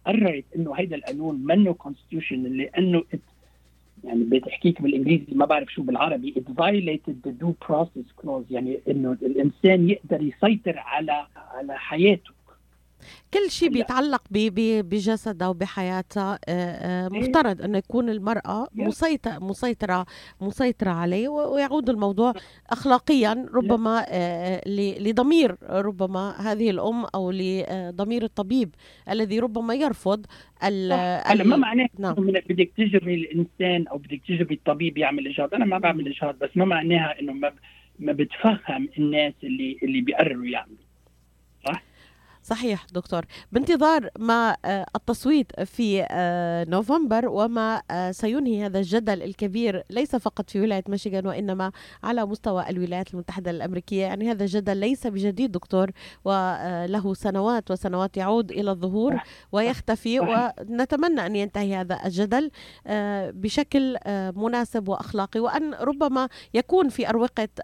[0.06, 3.04] قررت إنه هيدا القانون منه كونستيوشن لأنه
[4.04, 9.12] يعني بتحكيك بالإنجليزي ما بعرف شو بالعربي it violated the due process clause يعني إنه
[9.12, 12.32] الإنسان يقدر يسيطر على على حياته.
[13.34, 13.70] كل شيء.
[13.70, 17.20] بيتعلق بجسدها وبحياتها آه، آه، إيه.
[17.20, 18.68] مفترض إنه يكون المرأة.
[18.76, 20.06] مسيطره مسيطره
[20.42, 22.34] مسيطرة عليه ويعود الموضوع
[22.70, 24.62] اخلاقيا ربما آه،
[25.00, 28.76] لضمير ربما هذه الأم أو لضمير الطبيب
[29.10, 30.26] الذي ربما يرفض
[30.64, 30.94] ال
[31.26, 32.16] هلا ما ال- معناه نعم.
[32.18, 36.50] انه بدك تجبري الإنسان أو بدك تجبري الطبيب يعمل إجهاض أنا ما بعمل إجهاض بس
[36.56, 37.52] ما معناها إنه ما
[38.00, 40.78] ما بتفهم الناس اللي اللي بيقرروا يعملوا
[42.44, 49.84] صحيح دكتور بانتظار ما آه، التصويت في آه، نوفمبر وما آه، سينهي هذا الجدل الكبير
[49.90, 51.72] ليس فقط في ولاية ميشيغان وإنما
[52.04, 55.92] على مستوى الولايات المتحدة الأمريكية يعني هذا الجدل ليس بجديد دكتور
[56.26, 59.14] وله سنوات وسنوات يعود إلى الظهور.
[59.52, 60.20] ويختفي.
[60.20, 62.52] ونتمنى أن ينتهي هذا الجدل
[63.32, 63.98] بشكل
[64.36, 67.10] مناسب وأخلاقي وأن ربما يكون في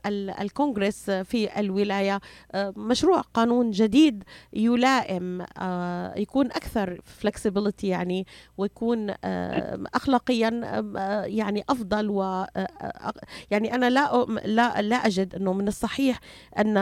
[0.05, 2.19] ال- الكونغرس في الولاية
[2.51, 4.23] آه، مشروع قانون جديد
[4.67, 8.25] يلائم آه، يكون أكثر فلكسبيليتي يعني
[8.57, 10.61] ويكون آه، اخلاقيا
[10.97, 12.45] آه، يعني أفضل و
[13.51, 16.19] يعني أنا لا لا لا أجد إنه من الصحيح
[16.59, 16.73] أن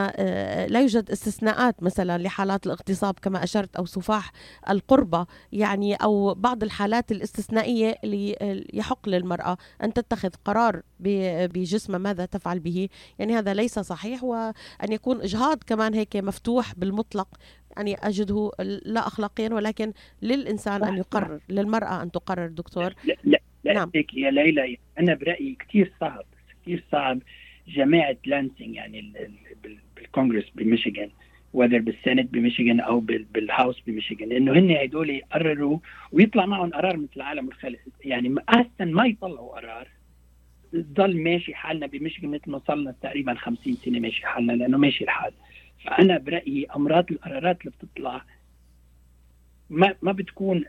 [0.68, 4.32] لا يوجد استثناءات مثلا لحالات الاغتصاب كما أشرت أو سفاح
[4.70, 8.36] القربة يعني أو بعض الحالات الاستثنائية اللي
[8.72, 12.88] يحق للمرأة أن تتخذ قرار بجسمها ماذا تفعل به.
[13.18, 14.52] يعني هذا ليس صحيح وأن
[14.92, 17.28] يكون إجهاض كمان هيك مفتوح بالمطلق
[17.76, 18.50] يعني أجده
[18.84, 22.92] لا اخلاقيا ولكن للإنسان صح، ان يقرر للمرأة أن تقرر دكتور.
[23.04, 23.90] لا لا لا نعم.
[24.14, 26.24] يا ليلى أنا برأيي كثير صعب
[26.62, 27.18] كثير صعب
[27.68, 31.10] جماعة لانسينج يعني ال- ال- بال- بالكونغرس بميشيغان
[31.52, 35.78] وذر بالسنت بميشيغان أو بال- بالهاوس بميشيغان انه هن هدول يقرروا
[36.12, 39.88] ويطلع معهم قرار مثل العالم الخلق يعني احسن ما يطلعوا قرار
[40.74, 45.04] ضل ماشي حالنا بميشيغان مثل ما صار لنا تقريبا 50 سنة ماشي حالنا لأنه ماشي
[45.04, 45.32] الحال.
[45.86, 48.24] فأنا برأيي أمراض القرارات اللي بتطلع
[49.70, 50.64] ما ما بتكون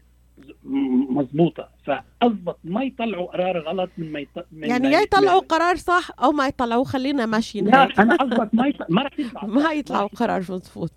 [0.63, 1.69] م- مظبوطة.
[1.85, 4.45] فأضبط ما يطلعوا قرار غلط من ما يط...
[4.51, 8.67] من يعني يا يطلعوا قرار صح أو ما يطلعوا خلينا ماشيين لا أنا أضبط ما
[8.67, 10.91] يطلع ما رح يطلع ما يطلعوا قرار مضبوط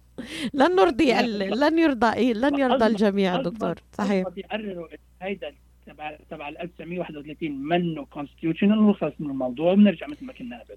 [0.54, 3.74] لن نرضي ال- لن يرضى إيه؟ لن يرضى الجميع دكتور.
[3.92, 4.26] صحيح.
[4.26, 4.88] أضبط يقرروا
[5.22, 5.54] هيدا
[5.86, 10.76] تبع تبع ال 1931 منه كونستيوشنال ونخلص من الموضوع وبنرجع مثل ما كنا قبل.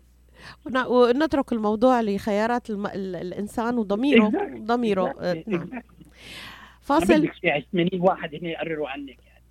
[0.88, 2.86] ونترك الموضوع لخيارات الم...
[2.88, 4.60] ال- الإنسان وضميره Exactly.
[4.62, 5.48] ضميره آه، Exactly.
[5.50, 5.68] نعم.
[5.70, 5.74] Exactly.
[5.74, 5.82] ما
[6.82, 9.44] فاصل بدك شي 80 واحد هنا يقرروا عنك يعني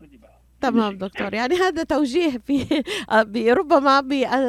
[0.00, 0.29] خذي بقى
[0.60, 4.00] تمام دكتور يعني هذا توجيه في آه، ربما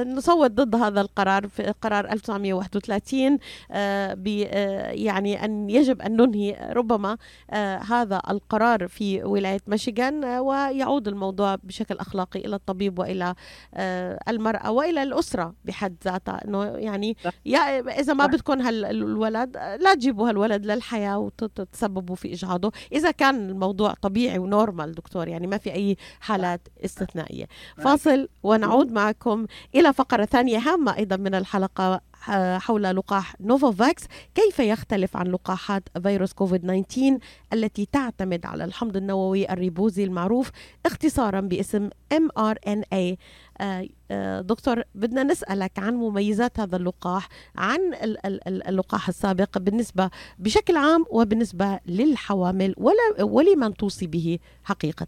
[0.04, 3.38] نصوت ضد هذا القرار في قرار 1931
[3.72, 7.18] آه، آه، يعني أن يجب أن ننهي ربما
[7.50, 13.36] آه، هذا القرار في ولاية ميشيغان آه، ويعود الموضوع بشكل أخلاقي إلى الطبيب وإلى
[13.74, 17.18] آه، المرأة وإلى الأسرة بحد ذاتها إنه يعني.
[17.46, 18.26] يا إذا ما.
[18.26, 24.92] بدكم هالولد آه، لا تجيبوا هالولد للحياة وتتسببوا في إجهاضه إذا كان الموضوع طبيعي ونورمال
[24.92, 27.46] دكتور يعني ما في أي حالات استثنائية.
[27.78, 34.04] فاصل ونعود معكم إلى فقرة ثانية هامة أيضا من الحلقة آه، حول لقاح نوفوفاكس
[34.36, 37.18] كيف يختلف عن لقاحات فيروس كوفيد 19
[37.54, 40.52] التي تعتمد على الحمض النووي الريبوزي المعروف
[40.86, 43.16] اختصارا باسم mRNA
[43.62, 49.58] آه، آه، دكتور بدنا نسألك عن مميزات هذا اللقاح عن ال- ال- ال- اللقاح السابق
[49.58, 50.10] بالنسبة
[50.40, 55.08] بشكل عام وبالنسبة للحوامل ولا ولمن توصي به حقيقة؟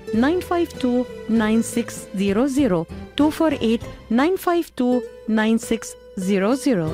[0.13, 2.85] 952 9600
[3.19, 5.01] 248 952
[6.17, 6.91] 9600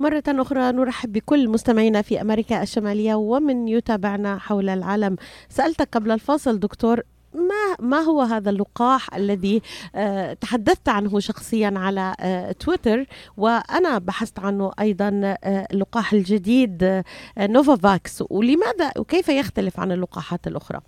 [0.00, 5.16] مرة أخرى نرحب بكل مستمعينا في أمريكا الشمالية ومن يتابعنا حول العالم.
[5.48, 7.00] سألتك قبل الفاصل دكتور
[7.34, 9.62] ما ما هو هذا اللقاح الذي
[9.94, 17.02] آه، تحدثت عنه شخصيا على آه، تويتر؟ وأنا بحثت عنه أيضا آه، اللقاح الجديد
[17.38, 18.24] نوفافاكس.
[18.30, 20.80] ولماذا وكيف يختلف عن اللقاحات الأخرى؟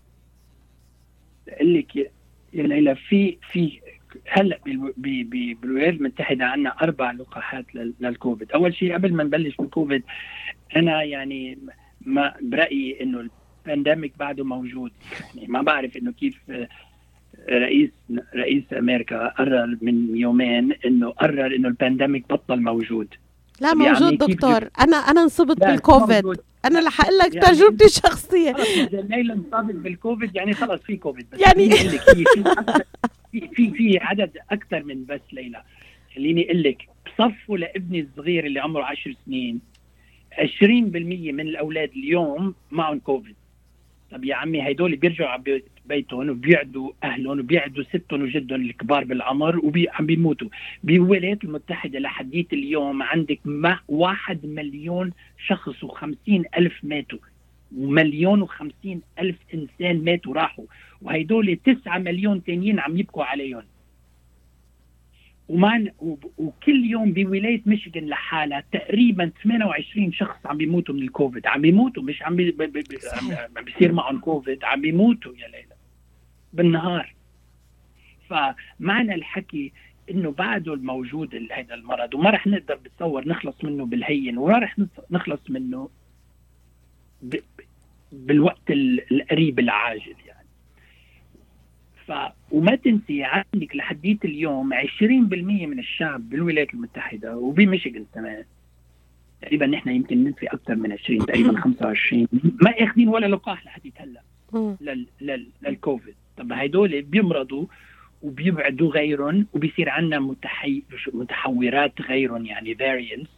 [1.47, 2.11] بقول لك يا
[2.53, 3.81] ليلى في في
[4.29, 4.59] هلا
[5.07, 10.03] بالولايات المتحدة عندنا أربع لقاحات لل- للكوفيد، أول شيء قبل ما نبلش بالكوفيد
[10.77, 11.59] أنا يعني
[12.01, 13.29] ما برأيي إنه
[13.67, 14.93] ال pandemic بعده موجود،
[15.35, 16.69] يعني ما بعرف إنه كيف آه،
[17.51, 17.91] رئيس
[18.37, 23.09] رئيس أمريكا قرر من يومين إنه قرر إنه ال pandemic بطل موجود.
[23.61, 24.69] لا يعني موجود كيف دكتور.
[24.81, 26.25] أنا أنا انصبت بالكوفيد.
[26.25, 26.41] موجود.
[26.65, 28.51] أنا رح أقول لك يعني- تجربتي الشخصية.
[28.51, 31.41] إذا ليلى انصابت بالكوفيد يعني خلص في كوفيد بس.
[31.41, 31.71] يعني-
[33.33, 35.63] في في في عدد أكثر من بس ليلى
[36.15, 39.61] خليني أقول لك بصفوا لابني الصغير اللي عمره 10 سنين.
[40.39, 43.35] 20% من الأولاد اليوم معهم كوفيد.
[44.13, 45.31] طب يا عمي هدول بيرجعوا
[45.89, 50.49] بيتهم وبيعدوا أهلهم وبيعدوا ستهم وجدهم الكبار بالعمر وعم بيموتوا.
[50.85, 55.13] بالولايات المتحدة لحديت اليوم عندك ما واحد مليون
[55.47, 57.19] شخص وخمسين ألف ماتوا.
[57.77, 60.65] ومليون وخمسين ألف إنسان ماتوا راحوا.
[61.03, 63.63] وهيدول تسعة مليون تانيين عم يبكوا عليهم.
[65.49, 71.47] وما وب- وكل يوم بولاية ميشيغان لحالها تقريبا 28 شخص عم بيموتوا من الكوفيد.
[71.47, 72.57] عم بيموتوا مش عم بي
[73.57, 75.76] عم بيصير معهم كوفيد عم بيموتوا يا ليلى.
[76.57, 77.15] بالنهار.
[78.29, 79.73] فمعنى الحكي
[80.11, 84.77] إنه بعده الموجود ال- هذا المرض وما رح نقدر بتصور نخلص منه بالهين وما رح
[85.11, 85.89] نخلص منه
[87.23, 87.37] ب...
[88.13, 90.47] بالوقت ال- القريب العاجل يعني.
[92.07, 92.13] ف
[92.51, 98.45] وما تنسي عندك لحديت اليوم 20% من الشعب بالولايات المتحدة وبميشيغان كمان.
[99.43, 102.29] تقريبا نحن يمكن ننفي أكثر من 20 تقريبا 25
[102.63, 104.21] ما اخذين ولا لقاح لحديت هلأ.
[104.81, 105.07] لل...
[105.21, 105.47] لل...
[105.63, 106.15] للكوفيد.
[106.37, 107.67] طب هدول بيمرضوا
[108.23, 110.83] وبيعدوا غيرهم وبيصير عندنا متحي...
[111.13, 113.29] متحورات غيرهم يعني variants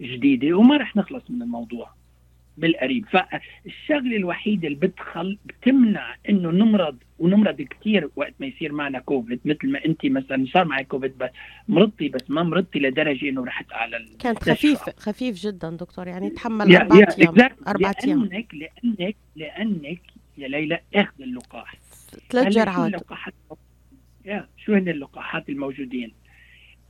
[0.00, 1.90] جديدة وما رح نخلص من الموضوع
[2.56, 9.40] بالقريب فالشغلة الوحيدة اللي بتخل بتمنع إنه نمرض ونمرض كثير وقت ما يصير معنا كوفيد
[9.44, 11.30] مثل ما انت مثلا صار معي كوفيد بس
[11.68, 14.38] مرضتي بس ما مرضتي لدرجة إنه رحت على كانت.
[14.38, 17.68] خفيف خفيف جدا دكتور يعني تحمل أيام exactly.
[17.68, 20.00] أربعة أيام لانك لانك لأنك
[20.38, 21.74] يا ليلى أخذ اللقاح
[22.30, 22.94] ثلاث جرعات.
[22.94, 23.34] اللقاحات؟
[24.24, 26.12] يا شو هن اللقاحات الموجودين؟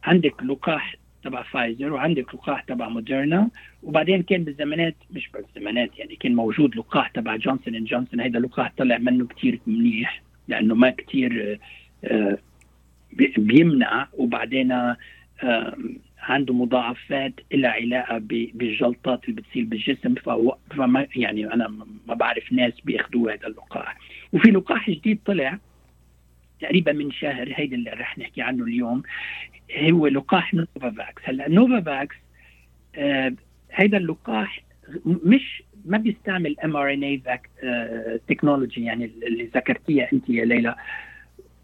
[0.04, 3.48] عندك لقاح تبع فايزر وعندك لقاح تبع موديرنا
[3.83, 8.20] وبعدين كان بالزمانات مش بالزمانات يعني كان موجود لقاح تبع جونسون إند جونسون.
[8.20, 11.59] هيدا اللقاح طلع منه كتير منيح لأنه ما كتير
[12.04, 12.38] آه،
[13.12, 15.76] بي- بيمنع وبعدين آه،
[16.18, 20.14] عنده مضاعفات لها علاقة بالجلطات اللي بتصير بالجسم
[20.70, 21.68] فما يعني أنا
[22.09, 23.96] ما بعرف ناس بياخذوا هذا اللقاح.
[24.32, 25.58] وفي لقاح جديد طلع
[26.60, 29.02] تقريبا من شهر هيدا اللي رح نحكي عنه اليوم.
[29.78, 31.22] هو لقاح نوفافاكس.
[31.24, 32.16] هلأ نوفافاكس
[32.96, 33.32] آه
[33.72, 34.62] هيدا اللقاح
[35.06, 37.22] مش ما بيستعمل mRNA
[38.28, 40.74] technology يعني اللي ذكرتيها أنت يا ليلى.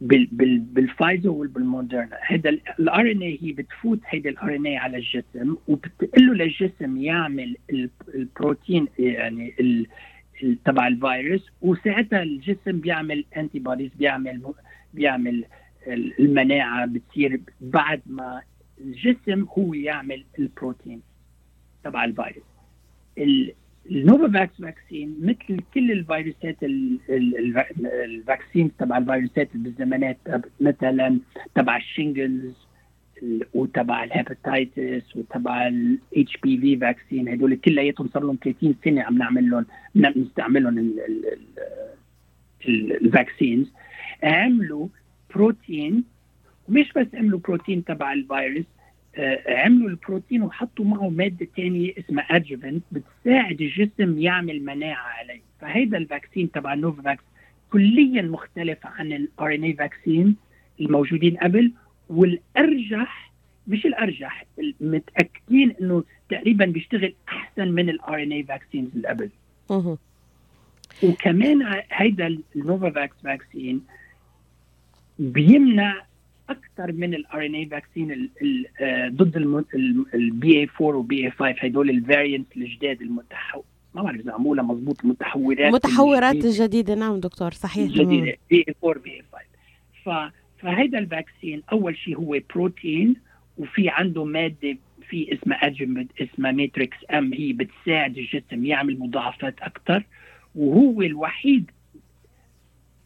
[0.01, 6.27] بال بال بالفايزر وبالمودرنا هذا ال RNA هي بتفوت هيدا ال RNA على الجسم وبتقول
[6.27, 9.55] له للجسم يعمل ال- البروتين يعني
[10.65, 14.43] تبع الفيروس وساعتها الجسم بيعمل antibodies بيعمل
[14.95, 15.45] بيعمل
[15.87, 18.43] ال- المناعة بتصير بعد ما
[18.81, 21.03] الجسم هو يعمل البروتين
[21.85, 22.45] تبع الفيروس.
[23.19, 23.53] ال-
[23.91, 30.19] النوفافاكس vaccine مثل كل الفيروسات ال- ال- الف- ال vaccine تبع الفيروسات بالزمانات
[30.61, 31.19] مثلا
[31.55, 32.55] تبع ال shingles ال-
[33.55, 39.51] وتبع ال hepatitis وتبع ال HPV vaccine هدول كلياتهم صار لهم 30 سنة عم نعمل
[39.51, 41.59] لهم نستعملهم ال- ال- ال-
[42.69, 43.73] ال- ال vaccines
[44.23, 44.89] عملوا
[45.35, 46.05] بروتين
[46.69, 48.65] مش بس عملوا بروتين تبع الفيروس
[49.19, 55.41] آه، عملوا البروتين وحطوا معه مادة ثانية اسمها adjuvant بتساعد الجسم يعمل مناعة عليه.
[55.61, 57.23] فهيدا ال vaccine تبع نوفافاكس
[57.73, 60.37] كليا مختلف عن ال RNA vaccine
[60.81, 61.73] الموجودين قبل.
[62.11, 63.33] والأرجح
[63.69, 64.45] مش الأرجح
[64.81, 69.31] متاكدين إنه تقريبا بيشتغل أحسن من ال RNA vaccines اللي قبل.
[71.03, 73.83] وكمان هيدا النوفافاكس vaccine
[75.19, 76.03] بيمنع
[76.51, 78.31] أكثر من ال RNA vaccine
[79.09, 79.37] ضد
[80.15, 83.63] ال BA 4 وال BA 5 هدول ال variant الجداد المتحو
[83.95, 86.49] ما بعرف إذا عمولها مضبوط المتحورات متحورات الجديدة.
[86.65, 88.13] الجديدة نعم دكتور صحيح تماما.
[88.17, 89.23] جديده بي اي 4 بي اي
[90.05, 93.17] 5 ف فهيدا ال vaccine أول شيء هو بروتين
[93.59, 94.77] وفي عنده مادة
[95.09, 100.05] في اسمها adjuvant اسمها Matrix-M هي بتساعد الجسم يعمل مضاعفات أكثر
[100.55, 101.71] وهو الوحيد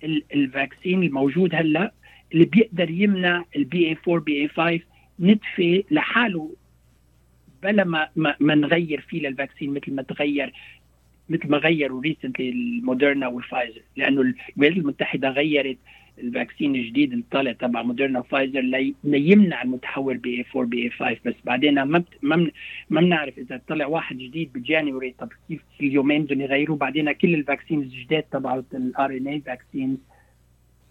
[0.04, 1.92] ال- ال vaccine الموجود هلأ
[2.32, 4.80] اللي بيقدر يمنع ال BA 4 BA 5
[5.20, 6.54] نتفه لحاله
[7.62, 8.08] بلا ما,
[8.40, 10.52] ما نغير فيه لل vaccine مثل ما تغير
[11.28, 13.80] مثل ما غيروا recently الموديرنا والفايزر.
[13.96, 14.20] لأنه
[14.56, 15.78] الولايات المتحدة غيرت
[16.18, 21.16] ال vaccine الجديد اللي طالع تبع موديرنا وفايزر لي- ليمنع المتحور BA 4 BA 5
[21.26, 22.06] بس بعدين ما بت...
[22.22, 22.50] ما, من...
[22.90, 27.12] ما بنعرف إذا طلع واحد جديد ب January طب كيف في اليومين بدهم يغيروه بعدين
[27.12, 29.98] كل ال vaccine الجداد تبع ال RNA vaccines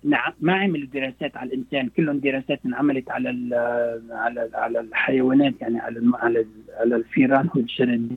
[0.03, 1.89] نعم ما عملوا دراسات على الإنسان.
[1.97, 3.53] كلهم دراسات انعملت على ال
[4.11, 8.15] على ال على الحيوانات يعني على الم- على ال- على الفيران والجرذين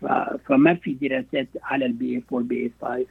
[0.00, 3.06] ف- فما في دراسات على ال BA 4 BA 5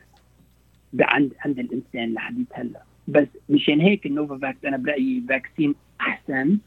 [1.01, 2.81] عند عند الإنسان لحديت هلأ.
[3.07, 6.57] بس مشان هيك النوفافاكس أنا برأيي vaccine أحسن.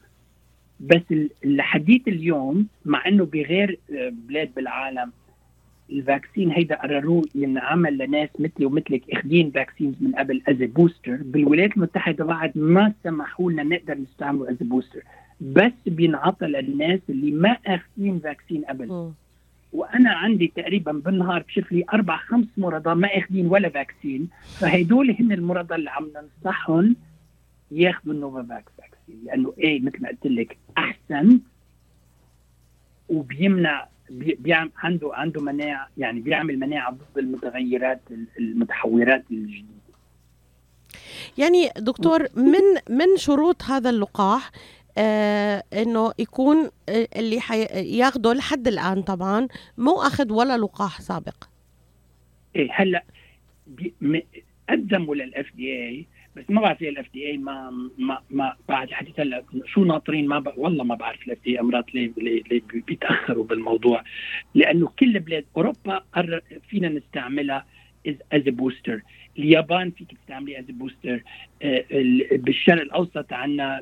[0.79, 1.01] بس
[1.43, 5.11] لحديت اليوم مع إنه بغير آه، بلاد بالعالم
[5.91, 11.77] ال vaccine هيدا قرروه ينعمل لناس مثلي ومثلك اخذين vaccines من قبل as booster بالولايات
[11.77, 15.03] المتحدة بعد ما سمحوا لنا نقدر نستعمله as booster
[15.41, 18.91] بس بينعطى للناس اللي ما اخذين vaccine قبل.
[19.73, 24.29] وأنا عندي تقريبا بالنهار بشوف لي أربع خمس مرضى ما أخذين ولا vaccine.
[24.59, 26.95] فهدول هن المرضى اللي عم ننصحهم
[27.71, 29.25] ياخذوا النوفافاكس vaccine.
[29.25, 31.39] لأنه إيه مثل ما قلت لك أحسن
[33.09, 38.01] وبيمنع بي- بيعمل عنده عنده مناعة يعني بيعمل مناعة ضد المتغيرات
[38.39, 39.69] المتحورات الجديدة.
[41.37, 44.51] يعني دكتور من من شروط هذا اللقاح؟
[44.97, 47.39] آه إنه يكون آه، اللي.
[47.97, 51.43] ياخده لحد الآن طبعا مو أخذ ولا لقاح سابق
[52.55, 53.03] إيه هلأ
[54.69, 59.43] قدموا لل FDA بس ما بعرف ليه ال FDA ما ما ما بعد لحد هلأ
[59.65, 60.43] شو ناطرين ما.
[60.57, 64.03] والله ما بعرف ال FDA امرات ليه ليه, ليه بي- بيتأخروا بالموضوع
[64.55, 67.65] لأنه كل بلاد أوروبا قرر فينا نستعملها
[68.07, 69.01] as booster
[69.39, 71.23] اليابان فيك تستعملي as booster.
[72.31, 73.81] بالشرق الأوسط عندنا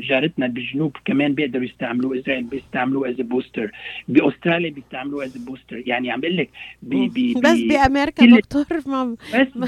[0.00, 3.70] جارتنا بالجنوب كمان بيقدروا يستعملوا إسرائيل بيستعملوا as booster.
[4.08, 5.82] بأستراليا بيستعملوا as booster.
[5.86, 6.50] يعني عم بقول لك
[6.82, 9.66] بي بي بس بأمريكا دكتور ما بس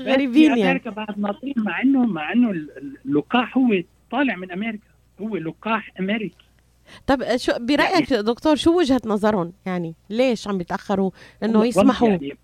[0.00, 0.64] غريبين يعني.
[0.64, 2.50] أمريكا بعد ناطرين مع انه مع إنه
[3.06, 4.92] اللقاح هو طالع من أمريكا.
[5.20, 6.44] هو لقاح أمريكي.
[7.06, 11.10] طب شو برأيك دكتور شو وجهة نظرهم؟ يعني ليش عم بيتاخروا
[11.42, 12.36] إنه يسمحوا؟ يعني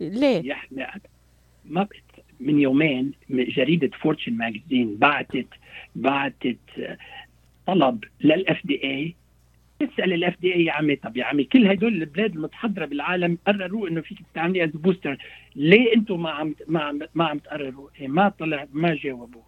[0.00, 0.56] ليه؟
[1.70, 1.86] ما
[2.40, 5.46] من يومين جريدة Fortune Magazine بعتت
[5.96, 6.58] بعتت
[7.66, 9.14] طلب لل FDA
[9.80, 14.00] تسال ال FDA يا عمي طب يا عمي كل هدول البلاد المتحضرة بالعالم قرروا إنه
[14.00, 15.18] فيك تستعملي as booster
[15.56, 19.42] ليه أنتم ما عم ما عم ما عم تقرروا؟ إيه ما طلع ما جاوبوا.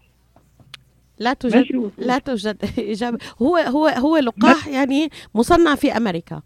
[1.19, 3.19] لا توجد لا توجد إجابة.
[3.43, 6.43] هو هو هو لقاح يعني مصنع في أمريكا.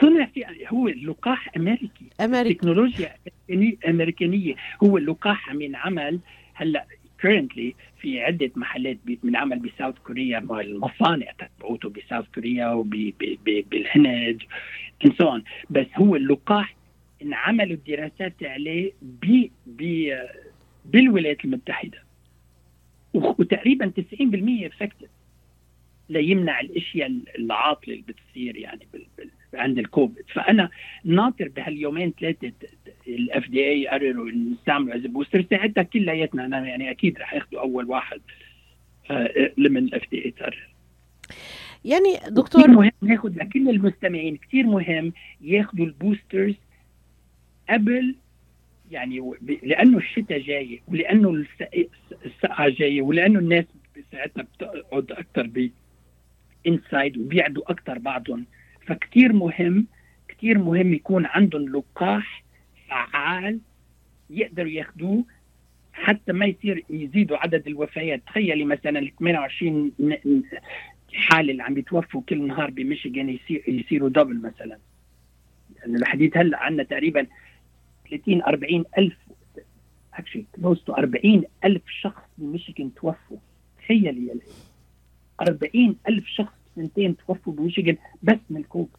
[0.00, 2.04] صنع في هو اللقاح أمريكي.
[2.20, 3.14] أمريكا تكنولوجيا
[3.88, 6.20] امريكانيه هو اللقاح عم ينعمل
[6.54, 6.86] هلأ
[7.22, 11.26] currently في عدة محلات بي- بنعمل ب South Korea المصانع
[11.58, 14.42] تبعوته ب South Korea وبالهند
[15.04, 15.42] and so on.
[15.70, 16.76] بس هو اللقاح
[17.22, 20.12] انعملوا الدراسات عليه ب ب
[20.84, 22.02] بالولايات المتحدة.
[23.14, 25.08] وتقريبا 90% effective
[26.08, 30.68] ليمنع الأشياء العاطلة اللي بتصير يعني بال بال عند الكوفيد فأنا
[31.04, 32.52] ناطر بهاليومين ثلاثة
[33.08, 37.84] ال FDA قرروا إن نستعملوا as booster ساعتها كلياتنا أنا يعني أكيد رح ياخذوا أول
[37.84, 38.20] واحد
[39.10, 40.68] آه، لمن ال FDA تقرر
[41.84, 44.36] يعني كثير دكتور مهم ناخذ لكل المستمعين.
[44.36, 46.54] كثير مهم ياخذوا ال boosters
[47.70, 48.14] قبل
[48.90, 49.32] يعني
[49.62, 51.86] لأنه الشتاء جاي ولأنه الس-
[52.26, 53.64] السقعة جاية ولأنه الناس
[54.12, 55.70] ساعتها بتقعد أكثر ب
[56.66, 58.46] inside وبيقعدوا أكثر بعضهم.
[58.86, 59.86] فكتير مهم
[60.28, 62.44] كتير مهم يكون عندهم لقاح
[62.88, 63.60] فعال
[64.30, 65.24] يقدروا ياخذوه
[65.92, 68.22] حتى ما يصير يزيدوا عدد الوفيات.
[68.26, 70.42] تخيلي مثلا ال 28 ن- ن-
[71.14, 74.78] حالة اللي عم بيتوفوا كل نهار بميشيغان يصير يصيروا double مثلا.
[75.78, 77.26] يعني لحديت هلأ عندنا تقريبا
[78.10, 79.16] 30 40 ألف
[80.14, 83.38] actually close to 40 ألف شخص بميشيغان توفوا.
[83.78, 84.40] تخيلي يا ليلى
[85.40, 88.96] 40 ألف شخص سنتين توفوا بميشيغان بس من الكوفيد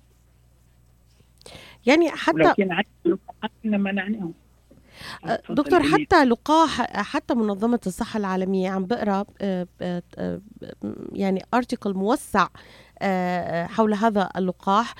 [1.86, 4.34] يعني ولو حتى كان عندنا لقاحات كنا منعناهم
[5.23, 5.84] تفضل دكتور.
[5.84, 10.41] حتى لقاح حتى منظمة الصحة العالمية عم بقرأ آه، آه،
[11.11, 12.47] يعني ارتكل موسع
[13.65, 14.93] حول هذا اللقاح.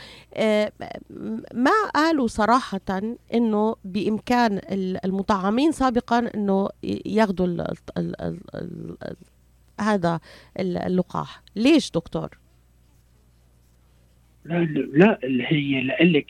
[1.54, 3.02] ما قالوا صراحة
[3.34, 4.62] إنه بإمكان
[5.06, 6.70] المطعمين سابقا إنه
[7.06, 7.64] ياخذوا
[9.80, 10.20] هذا
[10.60, 11.42] اللقاح.
[11.56, 12.38] ليش دكتور؟
[14.48, 16.26] لا لا اللي هي لك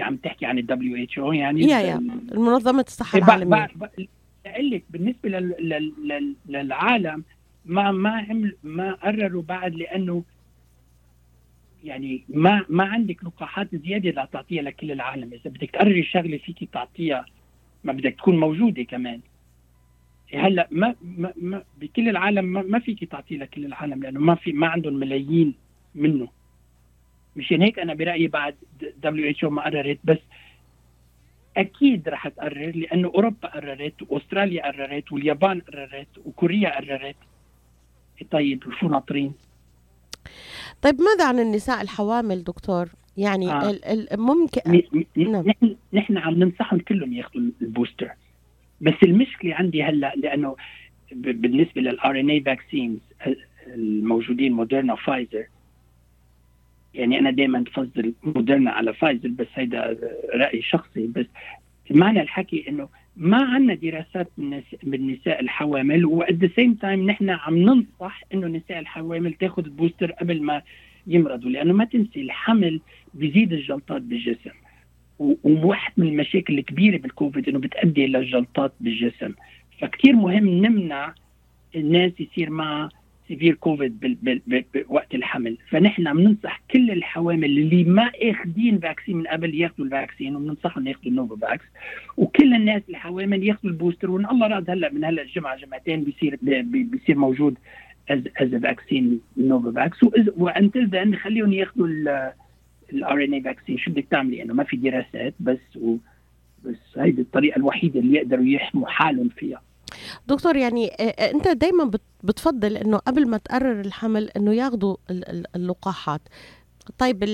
[0.00, 1.96] عم تحكي عن ال WHO يعني يا يا
[2.32, 3.68] منظمة الصحة العالمية.
[3.74, 5.54] بقول لك بالنسبة لل...
[5.58, 5.92] لل...
[6.08, 6.36] لل...
[6.48, 7.24] للعالم
[7.64, 10.24] ما ما عمل ما قرروا بعد لأنه
[11.84, 15.32] يعني ما ما عندك لقاحات زيادة لا تعطيها لكل العالم.
[15.32, 17.26] إذا بدك تقرري شغلة فيك تعطيها
[17.84, 19.20] ما بدك تكون موجودة كمان.
[20.34, 24.52] هلأ ما, ما, ما بكل العالم ما, ما فيك تعطيه لكل العالم لأنه ما في
[24.52, 25.54] ما عندهم ملايين
[25.94, 26.28] منه.
[27.38, 28.54] مشان هيك أنا برأيي بعد
[29.02, 30.18] WH ما قررت بس
[31.56, 37.16] أكيد رح تقرر لأنه أوروبا قررت وأستراليا قررت واليابان قررت وكوريا قررت
[38.30, 39.32] طيب شو ناطرين؟
[40.82, 43.70] طيب ماذا عن النساء الحوامل دكتور؟ يعني آه.
[43.70, 44.60] ال- ال- ممكن
[45.16, 45.44] نعم.
[45.46, 48.10] نحن نحن عم ننصحهم كلهم ياخذوا ال booster
[48.80, 50.56] بس المشكلة عندي هلأ لأنه
[51.12, 52.98] بالنسبة لل RNA vaccines
[53.66, 55.46] الموجودين موديرنا وفايزر
[56.98, 59.98] يعني أنا دائما بفضل موديرنا على فايزر بس هيدا
[60.34, 61.06] رأي شخصي.
[61.06, 61.26] بس
[61.90, 67.30] معنى الحكي إنه ما عندنا دراسات بالنس- بالنساء الحوامل و at the same time نحن
[67.30, 70.62] عم ننصح إنه النساء الحوامل تاخذ ال booster قبل ما
[71.06, 72.80] يمرضوا لأنه ما تنسي الحمل
[73.14, 74.50] بيزيد الجلطات بالجسم.
[75.18, 79.32] وواحد من المشاكل الكبيرة بالكوفيد إنه بتؤدي إلى الجلطات بالجسم.
[79.80, 81.14] فكتير مهم نمنع
[81.76, 82.88] الناس يصير معها
[83.28, 84.18] severe COVID
[84.74, 85.56] بوقت الحمل.
[85.70, 90.86] فنحن عم ننصح كل الحوامل اللي ما اخذين vaccine من قبل ياخذوا ال vaccine وبننصحهم
[90.86, 91.64] ياخذوا النوفافاكس
[92.16, 96.38] وكل الناس الحوامل ياخذوا ال booster وإن الله راد هلأ من هلأ الجمعة جمعتين بيصير
[96.42, 97.58] بي- بي- بيصير موجود
[98.10, 99.98] as as vaccine نوفافاكس
[100.36, 101.86] و until then خليهم ياخذوا
[102.92, 105.96] ال RNA vaccine شو بدك تعملي؟ انه ما في دراسات بس و
[106.64, 109.62] بس هيدي الطريقة الوحيدة اللي يقدروا يحموا حالهم فيها.
[110.26, 114.96] دكتور يعني آه، آه، أنت دايما بت- بتفضل إنه قبل ما تقرر الحمل إنه ياخذوا
[115.10, 116.20] ال- ال- اللقاحات.
[116.98, 117.24] طيب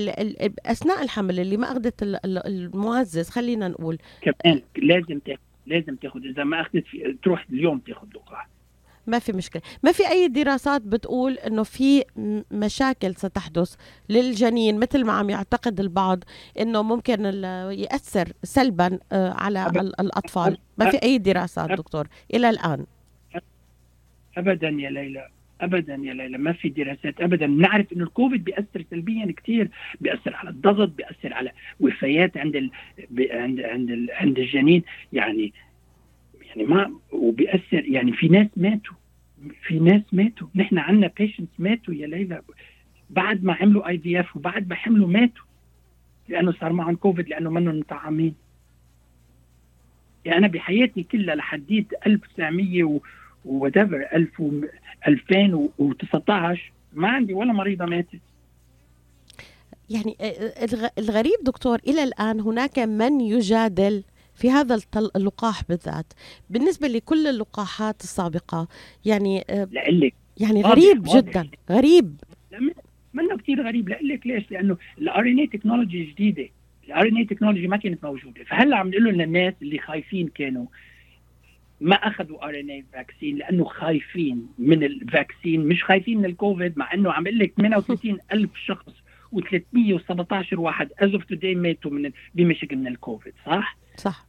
[0.65, 3.97] أثناء الحمل اللي ما اخذت ال- ال- المعزز خلينا نقول.
[4.21, 6.83] كمان لازم تاخد لازم تاخد إذا ما اخذت
[7.23, 8.49] تروح اليوم تاخد لقاح.
[9.07, 9.61] ما في مشكلة.
[9.83, 12.03] ما في أي دراسات بتقول إنه في
[12.51, 13.75] مشاكل ستحدث
[14.09, 16.23] للجنين مثل ما عم يعتقد البعض
[16.59, 17.25] إنه ممكن
[17.71, 19.67] يأثر سلبا آه، على
[19.99, 20.57] الأطفال.
[20.77, 21.71] ما في أي دراسات.
[21.71, 22.85] دكتور إلى الآن.
[24.37, 25.27] ابدا يا ليلى.
[25.61, 26.37] ابدا يا ليلى.
[26.37, 27.45] ما في دراسات ابدا.
[27.45, 29.69] بنعرف إنه الكوفيد بيأثر سلبيا كثير
[30.01, 32.71] بيأثر على الضغط بيأثر على وفيات عند ال...
[33.31, 34.07] عند عند ال...
[34.11, 34.83] عند الجنين.
[35.13, 35.53] يعني
[36.55, 38.93] يعني ما وبيأثر يعني في ناس ماتوا
[39.67, 40.47] في ناس ماتوا.
[40.55, 42.41] نحن عندنا patients ماتوا يا ليلى.
[43.09, 45.43] بعد ما عملوا IVF وبعد ما حملوا ماتوا
[46.29, 48.35] لأنه صار معهم كوفيد لأنه منهم مطعمين.
[50.25, 52.99] يعني أنا بحياتي كلها لحديت 1900 و
[53.45, 54.51] و whatever 1000 و
[55.07, 58.19] 2019 ما عندي ولا مريضة ماتت.
[59.89, 64.03] يعني آه، الغ- الغريب دكتور إلى الآن هناك من يجادل
[64.35, 64.79] في هذا
[65.15, 66.13] اللقاح بالذات.
[66.49, 68.67] بالنسبة لكل اللقاحات السابقة
[69.05, 71.19] يعني آه، لقلك يعني واضح- غريب واضح.
[71.29, 72.15] جدا غريب.
[73.13, 73.89] منه كثير غريب.
[73.89, 76.49] لقلك ليش؟ لأنه ال RNA technology جديدة.
[76.87, 78.43] ال RNA technology ما كانت موجودة.
[78.43, 80.65] فهلأ عم نقول للناس اللي خايفين كانوا
[81.81, 87.11] ما أخذوا RNA vaccine لأنه خايفين من ال vaccine مش خايفين من الكوفيد مع إنه
[87.11, 88.93] عم أقول لك 38 ألف شخص
[89.35, 94.24] و317 واحد as of today ماتوا من بمشكل من الكوفيد صح؟ صح.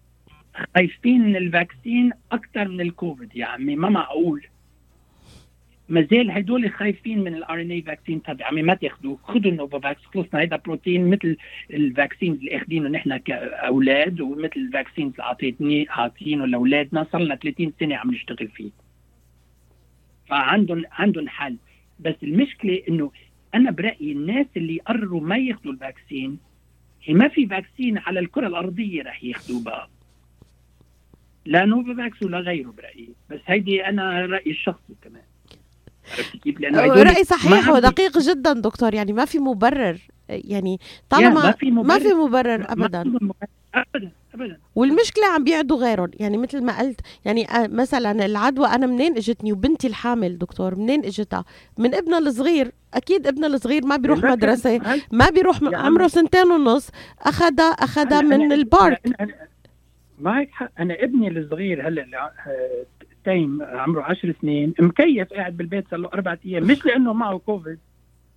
[0.74, 4.46] خايفين من ال vaccine أكثر من الكوفيد يا عمي ما معقول.
[5.88, 10.40] ما زال هدول خايفين من ال RNA vaccine طب عمي ما تاخذوا خذوا النوفافاكس خلصنا
[10.40, 11.36] هيدا بروتين مثل
[11.70, 17.36] ال vaccine اللي أخذينه نحن كأولاد ومثل ال vaccine اللي اعطيتني أعطينه لأولادنا صار لنا
[17.36, 18.70] 30 سنة عم نشتغل فيه.
[20.28, 21.57] فعندهم عندهم حل.
[22.00, 23.11] بس المشكلة إنه
[23.54, 26.38] أنا برأيي الناس اللي قرروا ما ياخذوا ال vaccine
[27.04, 29.88] هي ما في vaccine على الكرة الأرضية رح ياخذوه بقى.
[31.47, 33.09] لا نوفافاكس ولا غيره برأيي.
[33.30, 35.22] بس هيدي أنا رأيي الشخصي كمان.
[36.18, 38.94] عرفتي كيف؟ لأنه رأي صحيح ودقيق جدا دكتور.
[38.94, 39.99] يعني ما في مبرر.
[40.28, 40.80] يعني
[41.11, 41.86] طالما ما في مبرر.
[41.88, 42.74] ما في مبرر ابدا.
[42.74, 43.49] ما عندهم مبرر.
[43.74, 44.59] ابدا ابدا.
[44.74, 46.11] والمشكلة عم بيعدوا غيرهم.
[46.14, 51.05] يعني مثل ما قلت يعني آه، مثلا العدوى أنا منين اجتني؟ وبنتي الحامل دكتور منين
[51.05, 51.44] اجتها؟
[51.78, 52.72] من ابنها الصغير.
[52.94, 54.80] أكيد ابنها الصغير ما بيروح مدرسة
[55.12, 56.07] ما بيروح عمره.
[56.09, 56.90] سنتين ونص.
[57.22, 59.00] أخذها أخذها من ال park.
[59.09, 59.47] أنا- أنا-
[60.20, 60.70] معك حق.
[60.80, 62.84] أنا ابني الصغير هلأ آه،
[63.24, 67.78] تايم عمره 10 سنين مكيف قاعد بالبيت صار له أربع أيام مش لأنه معه كوفيد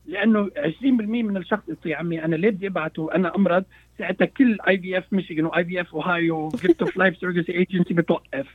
[0.05, 0.83] لأنه 20%
[1.23, 3.63] من الشخص يا عمي أنا ليه بدي أبعته أنا أمرض
[3.97, 8.47] ساعتها كل IVF ميشيغان و IVF اوهايو gift of life service agency بتوقف.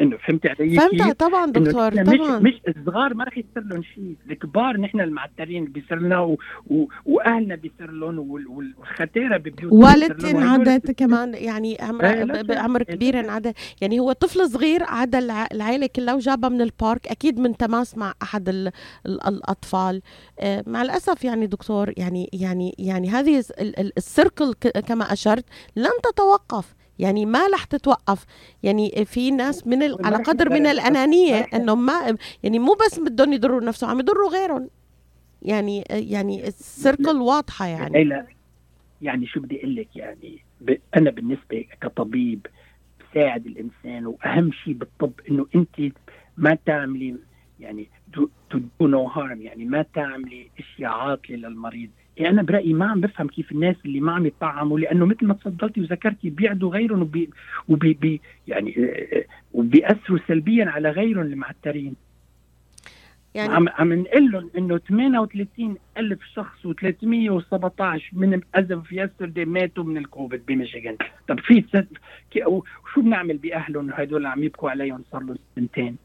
[0.00, 2.38] إنه فهمت علي؟ فهمت طبعا دكتور نحن مش طبعا.
[2.38, 6.38] مش الصغار ما رح يصير لهم شيء، الكبار نحن المعترين بيصير لنا و...
[6.70, 6.84] و...
[7.06, 8.46] وأهلنا بيصير لهم وال...
[8.48, 12.94] وال- والختيره ببيوتنا والدتي انعدت كمان يعني عمر إيه، لا، ب- ب- عمر لا.
[12.94, 13.56] كبير انعدت.
[13.80, 18.14] يعني هو طفل صغير عدا الع- العائله كلها وجابها من البارك أكيد من تماس مع
[18.22, 18.66] أحد ال
[19.06, 20.02] ال الأطفال.
[20.40, 24.52] آه، مع الأسف يعني دكتور يعني يعني يعني هذه الس- ال- ال- السيركل
[24.88, 25.44] كما أشرت
[25.76, 26.74] لن تتوقف.
[26.98, 28.24] يعني ما رح تتوقف.
[28.62, 30.06] يعني في ناس من ال...
[30.06, 30.66] على قدر من.
[30.66, 34.70] الأنانية انه ما يعني مو بس بدهم يضروا نفسهم عم يضروا غيرهم.
[35.42, 37.98] يعني يعني ال circle واضحة يعني.
[37.98, 38.26] ليلى
[39.02, 40.76] يعني شو بدي أقول لك؟ يعني ب...
[40.96, 42.46] أنا بالنسبة كطبيب
[43.00, 45.94] بساعد الإنسان وأهم شيء بالطب إنه أنت
[46.36, 47.16] ما تعملي
[47.60, 48.28] يعني to
[48.80, 51.90] do no harm يعني ما تعملي أشياء عاطلة للمريض.
[52.18, 55.34] يعني أنا برأيي ما عم بفهم كيف الناس اللي ما عم يطعموا لأنه مثل ما
[55.34, 57.30] تفضلتي وذكرتي بيعدوا غيرهم وبي
[57.68, 61.94] وبي بي يعني آه، وبيأثروا سلبيا على غيرهم المعترين.
[63.34, 69.84] يعني عم عم نقول لهم إنه 38 ألف شخص و317 من as of yesterday ماتوا
[69.84, 70.96] من الكوفيد بميشيغان.
[71.28, 71.64] طب في
[72.46, 75.96] وشو بنعمل بأهلهم؟ هدول عم يبكوا عليهم صار لهم سنتين.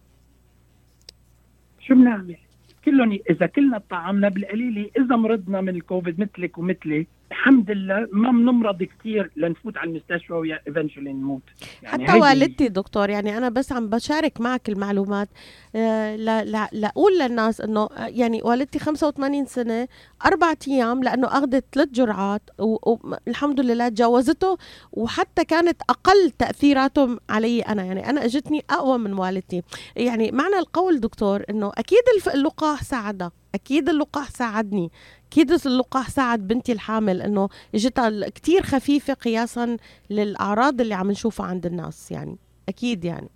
[1.79, 2.37] شو بنعمل؟
[2.85, 8.83] كلهم إذا كلنا طعمنا بالقليلة إذا مرضنا من الكوفيد مثلك ومثلي الحمد لله ما بنمرض
[8.83, 11.41] كثير لنفوت على المستشفى ويا ايفنشولي نموت.
[11.83, 15.29] يعني حتى والدتي دكتور يعني أنا بس عم بشارك معك المعلومات.
[15.75, 19.87] آه، لا لا لاقول للناس إنه آه، يعني والدتي 85 سنة
[20.25, 24.57] أربع أيام لأنه أخذت ثلاث جرعات والحمد لله تجاوزته
[24.91, 27.83] وحتى كانت أقل تاثيراتهم علي أنا.
[27.83, 29.61] يعني أنا إجتني أقوى من والدتي.
[29.95, 32.03] يعني معنى القول دكتور إنه أكيد
[32.35, 34.91] اللقاح ساعدها أكيد اللقاح ساعدني.
[35.31, 39.77] أكيد اللقاح ساعد بنتي الحامل إنه اجتها كتير خفيفة قياسا
[40.09, 42.37] للأعراض اللي عم نشوفها عند الناس يعني.
[42.69, 43.27] أكيد يعني.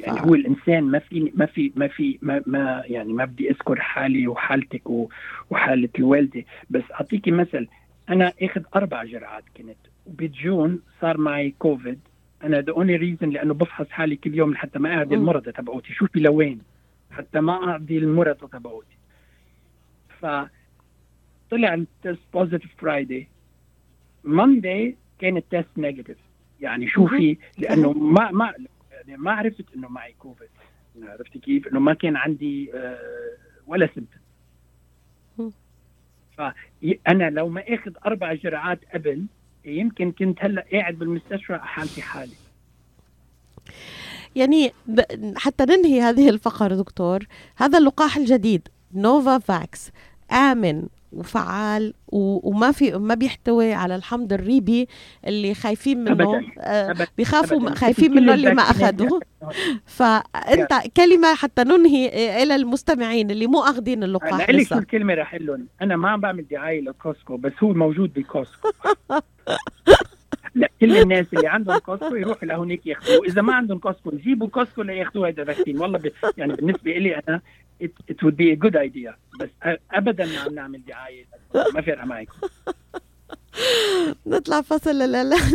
[0.00, 3.50] يعني ف- هو الإنسان ما في ما في ما في ما, ما يعني ما بدي
[3.50, 4.82] أذكر حالي وحالتك
[5.50, 7.68] وحالة الوالده بس اعطيكي مثل.
[8.08, 9.76] أنا أخذ أربع جرعات كنت.
[10.06, 11.98] وبجون صار معي كوفيد.
[12.44, 15.14] أنا the only reason لأنه بفحص حالي كل يوم لحتى ما أعدي.
[15.14, 15.92] المرضى تبعوتي.
[15.92, 16.60] شوفي لوين؟
[17.10, 18.97] حتى ما أعدي المرضى تبعوتي.
[20.20, 20.26] ف
[21.50, 23.28] طلع ال test positive Friday
[24.24, 26.16] Monday كان ال test negative
[26.60, 28.54] يعني شوفي لأنه ما ما
[28.90, 30.48] يعني ما عرفت إنه معي كوفيد
[31.02, 32.98] عرفتي كيف؟ إنه ما كان عندي آه،
[33.66, 33.92] ولا مم.
[33.94, 34.20] symptom
[36.38, 39.26] فانا لو ما آخذ أربع جرعات قبل
[39.64, 42.32] يمكن كنت هلأ قاعد بالمستشفى حالتي حالي.
[44.36, 44.72] يعني
[45.36, 48.68] حتى ننهي هذه الفقرة دكتور هذا اللقاح الجديد.
[48.94, 49.90] نوفا فاكس
[50.32, 50.82] آمن
[51.12, 54.88] وفعال و- وما في ما بيحتوي على الحمض الريبي
[55.26, 56.12] اللي خايفين منه.
[56.12, 56.42] أبداً.
[56.60, 57.06] آه أبداً.
[57.18, 57.74] بيخافوا أبداً.
[57.74, 59.20] خايفين منه اللي ما اخذوه
[59.86, 64.78] فأنت كلمة حتى ننهي إلى المستمعين اللي مو أخذين اللقاح شو لسه.
[64.78, 68.68] الكلمة راح لهم؟ أنا ما عم بعمل دعاية لكوسكو بس هو موجود بكوسكو.
[70.54, 74.82] لا كل الناس اللي عندهم كوسكو يروحوا لهونيك ياخذوه إذا ما عندهم كوسكو يجيبوا كوسكو
[74.82, 76.10] لياخذوا هذا ال vaccine والله ب...
[76.36, 77.40] يعني بالنسبة لي أنا
[77.80, 79.14] it, it would be a good idea.
[79.40, 81.24] بس أ- ابدا ما عم نعمل دعايه
[81.74, 82.26] ما فارقه معي
[84.26, 85.02] نطلع فصل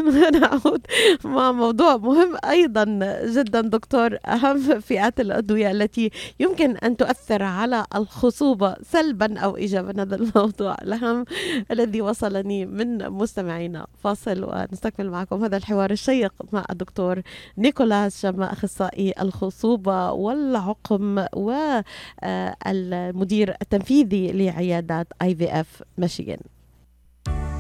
[0.08, 0.82] ونعود
[1.26, 2.84] مع موضوع مهم أيضا
[3.26, 10.02] جدا دكتور أهم فئات الأدوية التي يمكن أن تؤثر على الخصوبة سلبا أو إيجابا.
[10.02, 11.26] هذا الموضوع الأهم
[11.72, 13.88] الذي وصلني من مستمعينا.
[14.04, 17.22] فاصل ونستكمل معكم هذا الحوار الشيق مع الدكتور
[17.58, 21.26] نيكولاس شما أخصائي الخصوبة والعقم
[22.64, 26.40] والمدير التنفيذي لعيادات اي في اف ميشيغان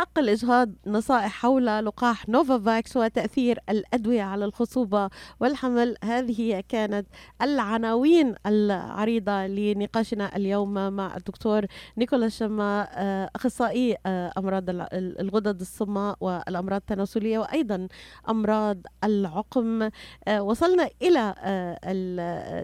[0.00, 5.96] حق الإجهاض نصائح حول لقاح نوفافاكس وتأثير الأدوية على الخصوبة والحمل.
[6.04, 7.06] هذه كانت
[7.42, 11.66] العناوين العريضة لنقاشنا اليوم مع الدكتور
[11.98, 17.88] نيكولا شما آه، أخصائي آه، أمراض الغدد الصماء والأمراض التناسلية وأيضا
[18.28, 19.88] أمراض العقم.
[20.28, 21.34] آه، وصلنا إلى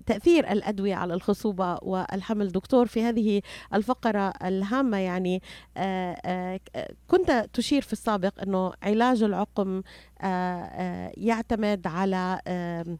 [0.06, 2.48] تأثير الأدوية على الخصوبة والحمل.
[2.48, 3.42] دكتور في هذه
[3.74, 5.42] الفقرة الهامة يعني
[5.76, 6.96] آه، آه، ك-
[7.26, 9.82] كنت تشير في السابق إنه علاج العقم
[10.20, 12.96] آه، آه، يعتمد على آه،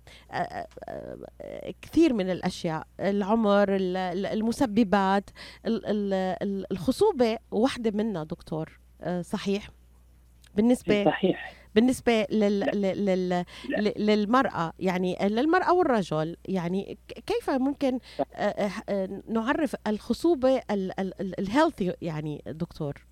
[1.83, 5.31] كثير من الأشياء العمر ال- ال- المسببات
[5.67, 8.79] ال- ال- ال- الخصوبة واحدة منها دكتور
[9.21, 9.69] صحيح؟
[10.55, 11.53] بالنسبة صحيح.
[11.75, 12.61] بالنسبة لل...
[12.61, 13.05] لل...
[13.07, 13.45] لل...
[13.79, 17.99] ل- للمرأة يعني للمرأة والرجل يعني كيف ممكن
[19.29, 23.07] نعرف الخصوبة الهيلثي يعني دكتور؟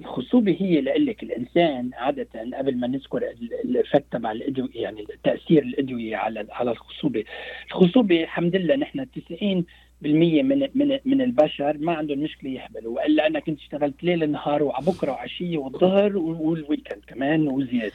[0.00, 2.26] الخصوبة هي لقلك الإنسان عادة
[2.58, 7.24] قبل ما نذكر ال- ال effect تبع الأدوية يعني تأثير الأدوية على على الخصوبة.
[7.66, 9.64] الخصوبة الحمد لله نحن 90
[10.02, 12.96] بالمية من من من البشر ما عندهم مشكلة يحملوا.
[12.96, 17.92] وإلا أنا كنت اشتغلت ليل نهار وعبكرة وعشية والظهر وال weekend كمان وزيادة.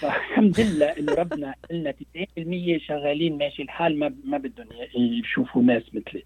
[0.00, 6.22] فالحمد لله إنه ربنا قلنا 90% شغالين ماشي الحال ما ما بدهم يشوفوا ناس مثلي.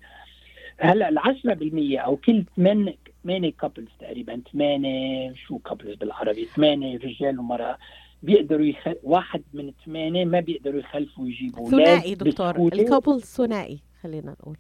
[0.83, 7.39] هلا ال 10% أو كل 8 8 couples تقريبا 8 شو couples بالعربي؟ 8 رجال
[7.39, 7.79] ومرأة.
[8.23, 8.89] بيقدروا يخ...
[9.03, 11.71] واحد من ثمانية ما بيقدروا يخلفوا يجيبوا.
[11.71, 12.57] ثنائي دكتور.
[12.73, 14.57] ال couple ثنائي خلينا نقول.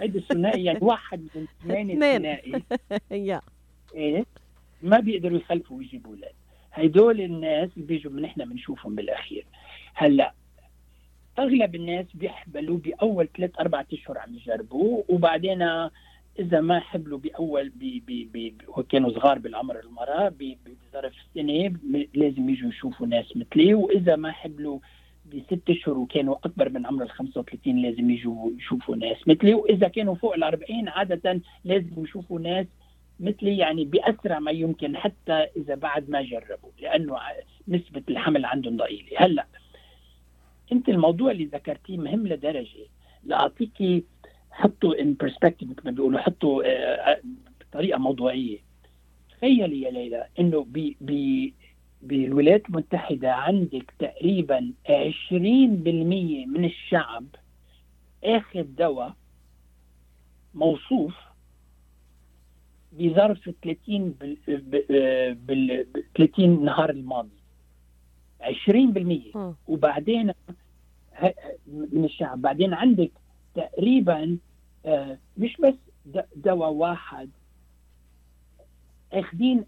[0.00, 1.94] هيدا الثنائي يعني واحد من ثمانية.
[2.18, 2.62] ثنائي.
[3.28, 3.40] yeah.
[3.94, 4.24] إيه؟
[4.82, 6.32] ما بيقدروا يخلفوا ويجيبوا أولاد
[6.72, 9.46] هدول الناس اللي بيجوا من إحنا بنشوفهم بالأخير.
[9.94, 10.34] هلا
[11.38, 15.62] أغلب الناس بيحبلوا بأول ثلاث أربع أشهر عم يجربوا وبعدين
[16.38, 21.72] إذا ما حبلوا بأول بي بي بي وكانوا صغار بالعمر المرأة بظرف سنة
[22.14, 24.78] لازم يجوا يشوفوا ناس مثلي وإذا ما حبلوا
[25.26, 30.14] بست أشهر وكانوا أكبر من عمر ال 35 لازم يجوا يشوفوا ناس مثلي وإذا كانوا
[30.14, 32.66] فوق ال 40 عادة لازم يشوفوا ناس
[33.20, 37.16] مثلي يعني بأسرع ما يمكن حتى إذا بعد ما جربوا لأنه
[37.68, 39.08] نسبة الحمل عندهم ضئيلة.
[39.16, 39.46] هلأ
[40.72, 42.86] انت الموضوع اللي ذكرتيه مهم لدرجة.
[43.24, 44.04] لاعطيكي
[44.50, 47.20] حطوا ان برسبكتيف مثل ما بيقولوا حطوا آه، آه،
[47.60, 48.58] بطريقة موضوعية.
[49.30, 51.12] تخيلي يا ليلى إنه ب ب
[52.02, 57.24] بالولايات المتحدة عندك تقريبا 20% من الشعب
[58.24, 59.14] آخذ دواء
[60.54, 61.14] موصوف
[62.92, 64.36] بظرف 30 بال,
[65.34, 65.86] بال...
[66.16, 67.37] 30 نهار الماضي.
[68.42, 69.36] 20%
[69.68, 70.32] وبعدين
[71.66, 72.42] من الشعب.
[72.42, 73.10] بعدين عندك
[73.54, 74.38] تقريبا
[74.86, 75.74] آه، مش بس
[76.36, 77.30] دواء واحد.
[79.12, 79.64] أخذين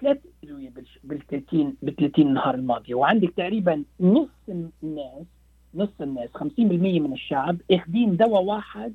[0.00, 0.70] ثلاث أدوية
[1.04, 5.26] بال 30 بال 30 نهار الماضيه وعندك تقريبا نص الناس
[5.74, 6.40] نص الناس 50%
[7.00, 8.94] من الشعب أخذين دواء واحد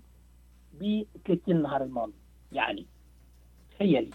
[0.82, 2.14] ب 30 نهار الماضي.
[2.52, 2.86] يعني
[3.76, 4.10] تخيلي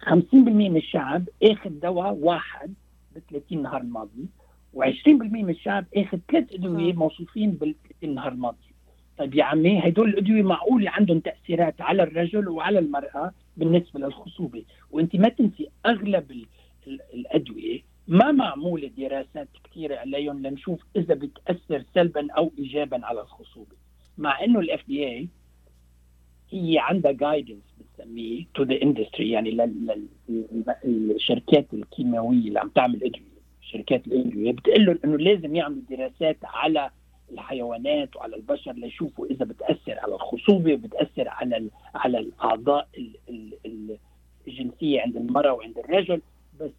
[0.00, 2.74] 50% من الشعب أخذ دواء واحد
[3.16, 4.26] ب 30 نهار الماضي.
[4.76, 8.56] و20% من الشعب اخذ ثلاث أدوية موصوفين بال 30 نهار الماضي.
[9.18, 15.16] طيب يا عمي هدول الأدوية معقول عندهم تأثيرات على الرجل وعلى المرأة بالنسبة للخصوبة؟ وأنت
[15.16, 16.44] ما تنسي أغلب
[17.14, 23.76] الأدوية ما معمولة دراسات كثيرة عليهم لنشوف إذا بتأثر سلبا أو ايجابا على الخصوبة.
[24.18, 25.28] مع الاف دي اي
[26.50, 29.78] هي عندها guidance بتسميه to the industry يعني
[30.84, 33.35] للشركات الكيماوية اللي عم تعمل أدوية.
[33.72, 36.90] شركات الادويه بتقول لهم إنه لازم يعملوا دراسات على
[37.32, 42.88] الحيوانات وعلى البشر ليشوفوا إذا بتأثر على الخصوبة وبتاثر على على الأعضاء
[44.48, 46.22] الجنسية عند المرأة وعند الرجل.
[46.60, 46.70] بس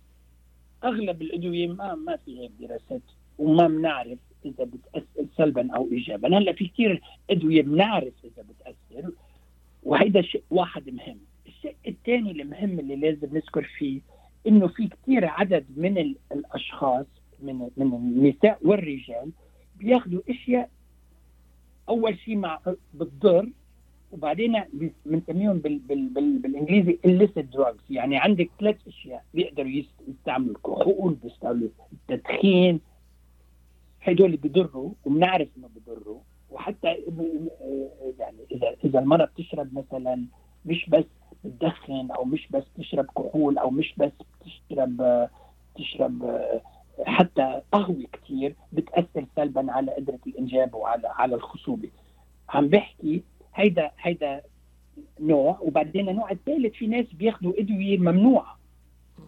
[0.83, 3.01] أغلب الأدوية ما ما في هيك دراسات
[3.37, 6.37] وما بنعرف إذا بتأثر سلبا أو ايجابا.
[6.37, 9.11] هلأ في كثير أدوية بنعرف إذا بتأثر
[9.83, 11.17] وهيدا شيء واحد مهم.
[11.47, 14.01] الشيء الثاني المهم اللي لازم نذكر فيه
[14.47, 15.97] إنه في كثير عدد من
[16.57, 17.05] الأشخاص
[17.39, 19.31] من من النساء والرجال
[19.75, 20.69] بياخذوا أشياء
[21.89, 22.59] أول شيء مع
[22.93, 23.49] بتضر
[24.11, 24.63] وبعدين
[25.05, 27.83] بنسميهم بال بال بال بالإنجليزي illicit drugs.
[27.89, 29.71] يعني عندك ثلاث أشياء بيقدروا
[30.07, 32.79] يستعملوا الكحول بيستعملوا التدخين
[34.01, 36.19] هدول بيضروا وبنعرف إنه بيضروا.
[36.51, 36.87] وحتى
[38.19, 40.25] يعني اذا إذا المرأة بتشرب مثلا
[40.65, 41.05] مش بس
[41.43, 45.27] بتدخن أو مش بس تشرب كحول أو مش بس بتشرب
[45.77, 46.41] تشرب
[47.05, 51.89] حتى قهوه كثير بتأثر سلبا على قدرة الإنجاب وعلى على الخصوبة.
[52.49, 53.23] عم بحكي
[53.55, 54.41] هيدا هيدا
[55.19, 58.57] نوع وبعدين النوع الثالث في ناس بياخذوا أدوية ممنوعة.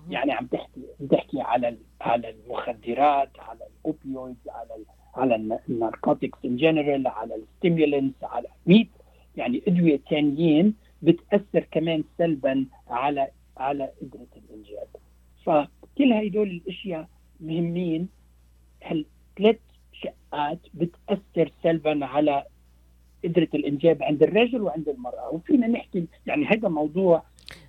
[0.10, 4.70] يعني عم تحكي بتحكي على على المخدرات على ال opioids على
[5.16, 8.86] على ال narcotics in general على ال stimulants على 100
[9.38, 13.28] يعني أدوية ثانيين بتأثر كمان سلبا على
[13.58, 14.88] على قدرة الإنجاب.
[16.00, 17.08] فكل هدول الأشياء
[17.40, 18.08] مهمين.
[18.84, 19.60] هالثلاث
[19.94, 22.44] شقات بتأثر سلبا على
[23.24, 27.24] قدرة الإنجاب عند الرجل وعند المرأة؟ وفينا نحكي يعني هذا موضوع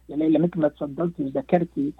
[0.08, 1.92] يعني مثل ما تفضلتي وذكرتي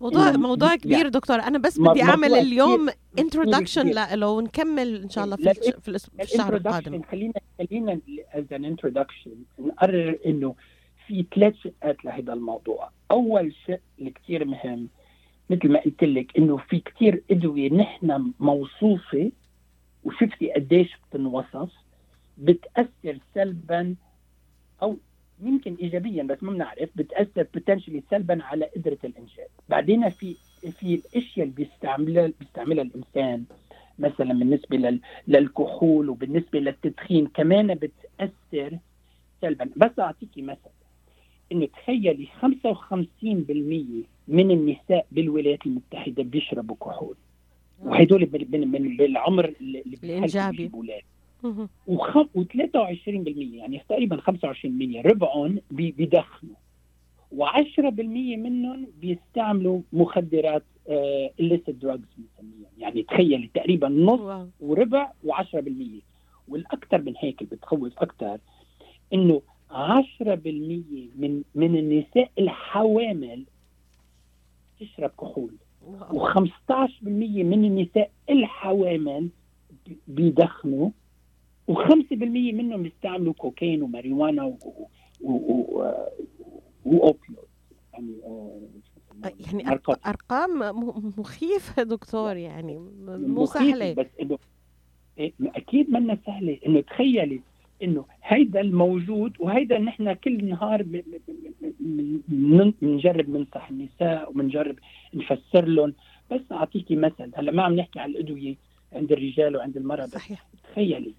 [0.00, 1.36] موضوع موضوع كبير يعني دكتور.
[1.40, 2.88] أنا بس بدي أعمل اليوم
[3.18, 7.02] introduction له ونكمل إن شاء الله في في, في الشهر القادم.
[7.02, 8.00] خلينا خلينا
[8.32, 10.54] as an introduction نقرر إنه
[11.06, 12.90] في ثلاث شقات لهذا الموضوع.
[13.10, 14.88] أول شيء اللي كثير مهم
[15.50, 19.30] مثل ما قلت لك إنه في كثير أدوية نحن موصوفة
[20.04, 21.72] وشفتي قديش بتنوصف
[22.38, 23.94] بتأثر سلبا
[24.82, 24.96] أو
[25.42, 30.36] يمكن ايجابيا بس ما بنعرف بتأثر بوتنشلي سلبا على قدرة الانجاب بعدين في
[30.80, 33.44] في الأشياء اللي بيستعملها بيستعملها الإنسان
[33.98, 34.98] مثلا بالنسبة
[35.28, 38.78] للكحول وبالنسبة للتدخين كمان بتأثر
[39.42, 39.70] سلبا.
[39.76, 40.70] بس أعطيكي مثل
[41.52, 42.46] إنه تخيلي 55%
[44.28, 47.16] من النساء بالولايات المتحدة بيشربوا كحول.
[47.82, 50.70] وهدول من من بالعمر الإنجابي.
[51.88, 56.54] و23% يعني تقريبا 25% ربعهم بيدخنوا.
[57.36, 57.80] و10%
[58.38, 60.62] منهم بيستعملوا مخدرات
[61.40, 65.56] illicit drugs بنسميها يعني تخيلي تقريبا نص وربع و10%
[66.48, 68.38] والأكثر من هيك اللي بتخوف أكثر
[69.14, 69.74] إنه 10%
[71.16, 73.44] من من النساء الحوامل
[74.80, 75.54] تشرب كحول.
[76.10, 79.28] و15% من النساء الحوامل
[80.08, 80.90] بيدخنوا
[81.70, 84.56] و5% منهم بيستعملوا كوكايين وماريوانا
[86.84, 87.38] وأوبيويد.
[87.92, 88.14] يعني
[89.22, 90.06] يعني أرق- ناركوتيك.
[90.06, 90.58] أرقام
[91.18, 93.92] مخيفه دكتور يعني مو سهلة.
[93.92, 94.38] بس إنه
[95.18, 96.58] إيه، أكيد منا سهلة.
[96.66, 97.40] إنه تخيلي
[97.82, 100.82] إنه هيدا الموجود وهيدا نحن كل نهار
[102.80, 104.76] بنجرب ننصح النساء وبنجرب
[105.14, 105.94] نفسر لهم.
[106.30, 108.54] بس أعطيكي مثل هلأ ما عم نحكي على الأدوية
[108.92, 110.46] عند الرجال وعند المرأة بس صحيح.
[110.72, 111.14] تخيلي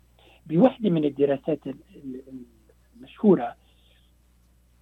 [0.47, 1.73] بوحدة من الدراسات ال-
[2.05, 2.21] ال-
[2.97, 3.55] المشهورة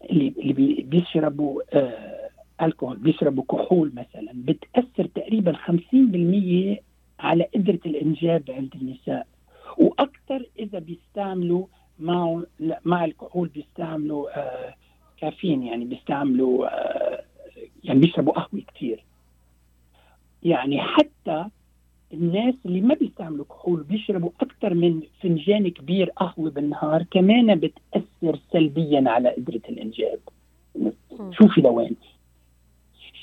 [0.09, 2.30] اللي اللي بي- بيشربوا آه
[2.61, 6.82] الكحول بيشربوا كحول مثلا بتأثر تقريبا 50%
[7.19, 9.28] على قدرة الإنجاب عند النساء.
[9.78, 11.65] وأكثر إذا بيستعملوا
[12.59, 14.75] لا، مع الكحول بيستعملوا آه
[15.17, 17.23] كافيين يعني بيستعملوا آه
[17.84, 19.03] يعني بيشربوا قهوة كثير
[20.43, 21.45] يعني حتى
[22.13, 29.03] الناس اللي ما بيستعملوا كحول بيشربوا أكثر من فنجان كبير قهوة بالنهار كمان بتأثر سلبيا
[29.07, 30.19] على قدرة الإنجاب.
[31.32, 31.95] شوفي لوين.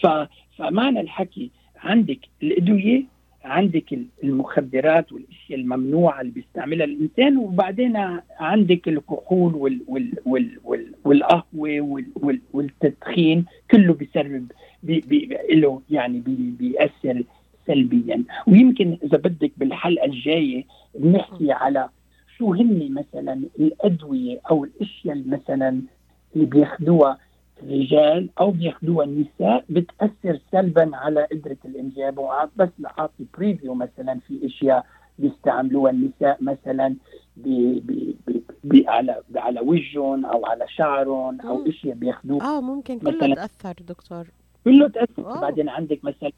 [0.01, 0.07] ف...
[0.59, 3.05] فمعنى الحكي عندك الأدوية
[3.45, 7.97] عندك المخدرات والأشياء الممنوعة اللي بيستعملها الإنسان وبعدين
[8.39, 9.81] عندك الكحول وال...
[9.89, 10.13] وال...
[10.27, 10.59] وال...
[10.65, 10.95] وال...
[11.05, 12.07] والقهوة وال...
[12.17, 12.41] وال...
[12.53, 15.01] والتدخين كله بيسبب بي...
[15.01, 15.29] بي...
[15.51, 16.37] له يعني بي...
[16.59, 17.23] بيأثر
[17.67, 18.25] سلبيا.
[18.47, 20.65] ويمكن إذا بدك بالحلقة الجاية
[20.99, 21.89] بنحكي على
[22.39, 25.83] شو هن مثلا الأدوية أو الأشياء مثلا
[26.37, 27.19] اللي بياخذوها
[27.63, 34.87] الرجال أو بياخذوها النساء بتأثر سلبا على قدرة الإنجاب وبس لاعطي preview مثلا في أشياء
[35.19, 36.95] بيستعملوها النساء مثلا
[37.37, 41.69] بي بي بي بي على على وجههم أو على شعرهم أو.
[41.69, 44.27] أشياء بياخذوها آه ممكن كله مثلاً- تأثر دكتور
[44.65, 45.41] كله تأثر wow.
[45.41, 46.31] بعدين عندك مثلا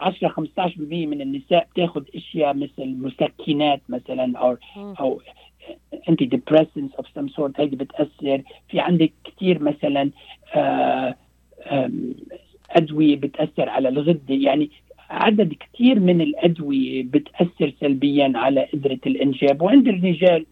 [0.00, 4.94] 10 15% من النساء بتاخذ أشياء مثل مسكنات مثلا أو مم.
[5.00, 5.20] أو
[6.08, 8.42] antidepressants of some sort هيدي بتأثر.
[8.68, 10.10] في عندك كثير مثلا
[10.54, 11.14] آه،
[12.70, 14.34] أدوية بتأثر على الغدة.
[14.34, 14.70] يعني
[15.10, 19.62] عدد كثير من الأدوية بتأثر سلبيا على قدرة الإنجاب.
[19.62, 20.46] وعند الرجال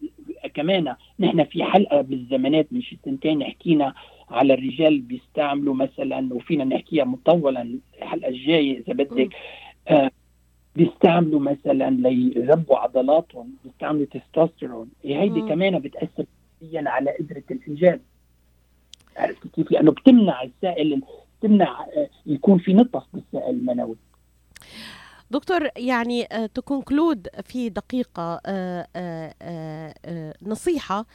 [0.53, 3.93] كمان نحن في حلقة بالزمانات من شي سنتين حكينا
[4.29, 9.29] على الرجال بيستعملوا مثلا وفينا نحكيها مطولا الحلقة الجاية إذا بدك.
[9.87, 10.11] آه
[10.75, 15.49] بيستعملوا مثلا ليربوا عضلاتهم بيستعملوا تستوستيرون هيدي مم.
[15.49, 16.25] كمان بتأثر
[16.73, 18.01] على قدرة الانجاب
[19.17, 21.01] عرفتي كيف؟ لأنه بتمنع السائل
[21.39, 23.95] بتمنع آه، يكون في نقص بالسائل المنوي
[25.31, 31.05] دكتور يعني to conclude في دقيقة آه، آه، آه، آه، نصيحة آه،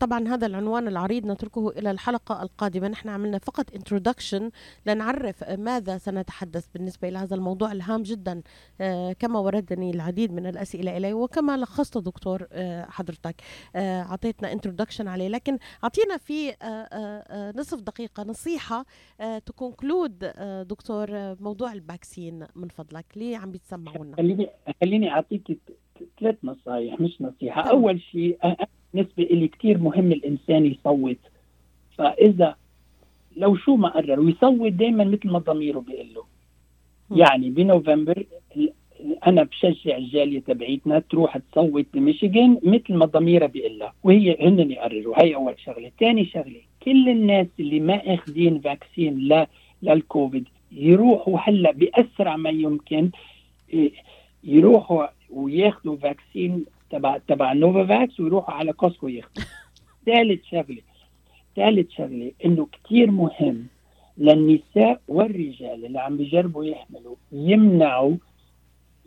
[0.00, 2.88] طبعا هذا العنوان العريض نتركه إلى الحلقة القادمة.
[2.88, 4.42] نحن عملنا فقط introduction
[4.86, 8.42] لنعرف ماذا سنتحدث بالنسبة إلى هذا الموضوع الهام جدا
[8.80, 13.34] آه، كما وردني العديد من الأسئلة إليه وكما لخصت دكتور آه، حضرتك.
[13.76, 15.28] آه، أعطيتنا introduction عليه.
[15.28, 18.84] لكن أعطينا في آه، آه، آه، نصف دقيقة نصيحة
[19.46, 20.18] to conclude
[20.68, 23.04] دكتور آه، موضوع ال vaccine من فضلك.
[23.16, 24.50] ليه عم بيتسمعونا خليني
[24.80, 25.58] خليني أعطيك
[26.20, 27.62] ثلاث نصائح مش نصيحة.
[27.62, 28.38] أول شيء
[28.94, 31.18] بالنسبة لي كثير مهم الإنسان يصوت.
[31.98, 32.56] فإذا
[33.36, 36.24] لو شو ما قرر ويصوت دائما مثل ما ضميره بيقول له.
[37.16, 38.24] يعني بنوفمبر
[39.26, 45.22] أنا بشجع الجالية تبعيتنا تروح تصوت بميشيغان مثل ما ضميرها بيقول لها وهي هن يقرروا.
[45.22, 45.92] هي أول شغلة.
[46.00, 49.46] ثاني شغلة كل الناس اللي ما أخذين vaccine ل
[49.82, 53.10] للكوفيد يروحوا هلأ بأسرع ما يمكن
[53.72, 53.92] إيه،
[54.44, 59.44] يروحوا وياخذوا vaccine تبع تبع Novavax ويروحوا على Costco ياخذوا
[60.06, 60.82] ثالث شغلة
[61.56, 63.66] ثالث شغلة إنه كثير مهم
[64.18, 68.16] للنساء والرجال اللي عم بيجربوا يحملوا يمنعوا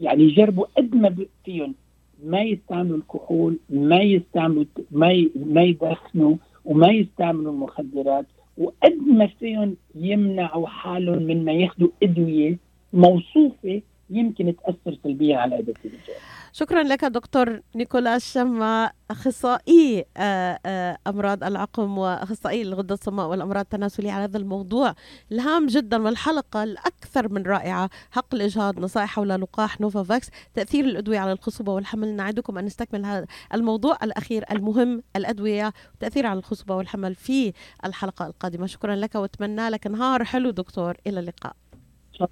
[0.02, 1.16] يعني يجربوا قد ما
[1.46, 1.76] فيهم
[2.24, 8.26] ما يستعملوا الكحول ما يستعملوا ما ي- ما يدخنوا وما يستعملوا المخدرات
[8.58, 12.58] وقد ما فيهم يمنعوا حالهم من ما ياخذوا أدوية
[12.94, 16.16] موصوفة يمكن تأثر سلبيا على قدره الرجال
[16.56, 24.12] شكرا لك دكتور نيكولاس شما أخصائي آه، آه، أمراض العقم وأخصائي الغده الصماء والأمراض التناسلية
[24.12, 24.96] على هذا الموضوع
[25.32, 27.90] الهام جدا والحلقة الأكثر من رائعة.
[28.12, 32.16] حق الإجهاض نصائح حول لقاح نوفافاكس تأثير الأدوية على الخصوبة والحمل.
[32.16, 37.54] نعدكم أن نستكمل هذا الموضوع الأخير المهم الأدوية وتاثير على الخصوبة والحمل في
[37.86, 38.66] الحلقة القادمة.
[38.66, 40.98] شكرا لك وأتمنى لك نهار حلو دكتور.
[41.08, 41.65] إلى اللقاء.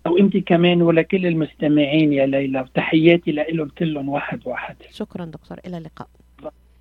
[0.06, 4.76] وانت كمان ولكل المستمعين يا ليلى وتحياتي لهم كلهم واحد واحد.
[4.90, 6.08] شكرا دكتور إلى اللقاء.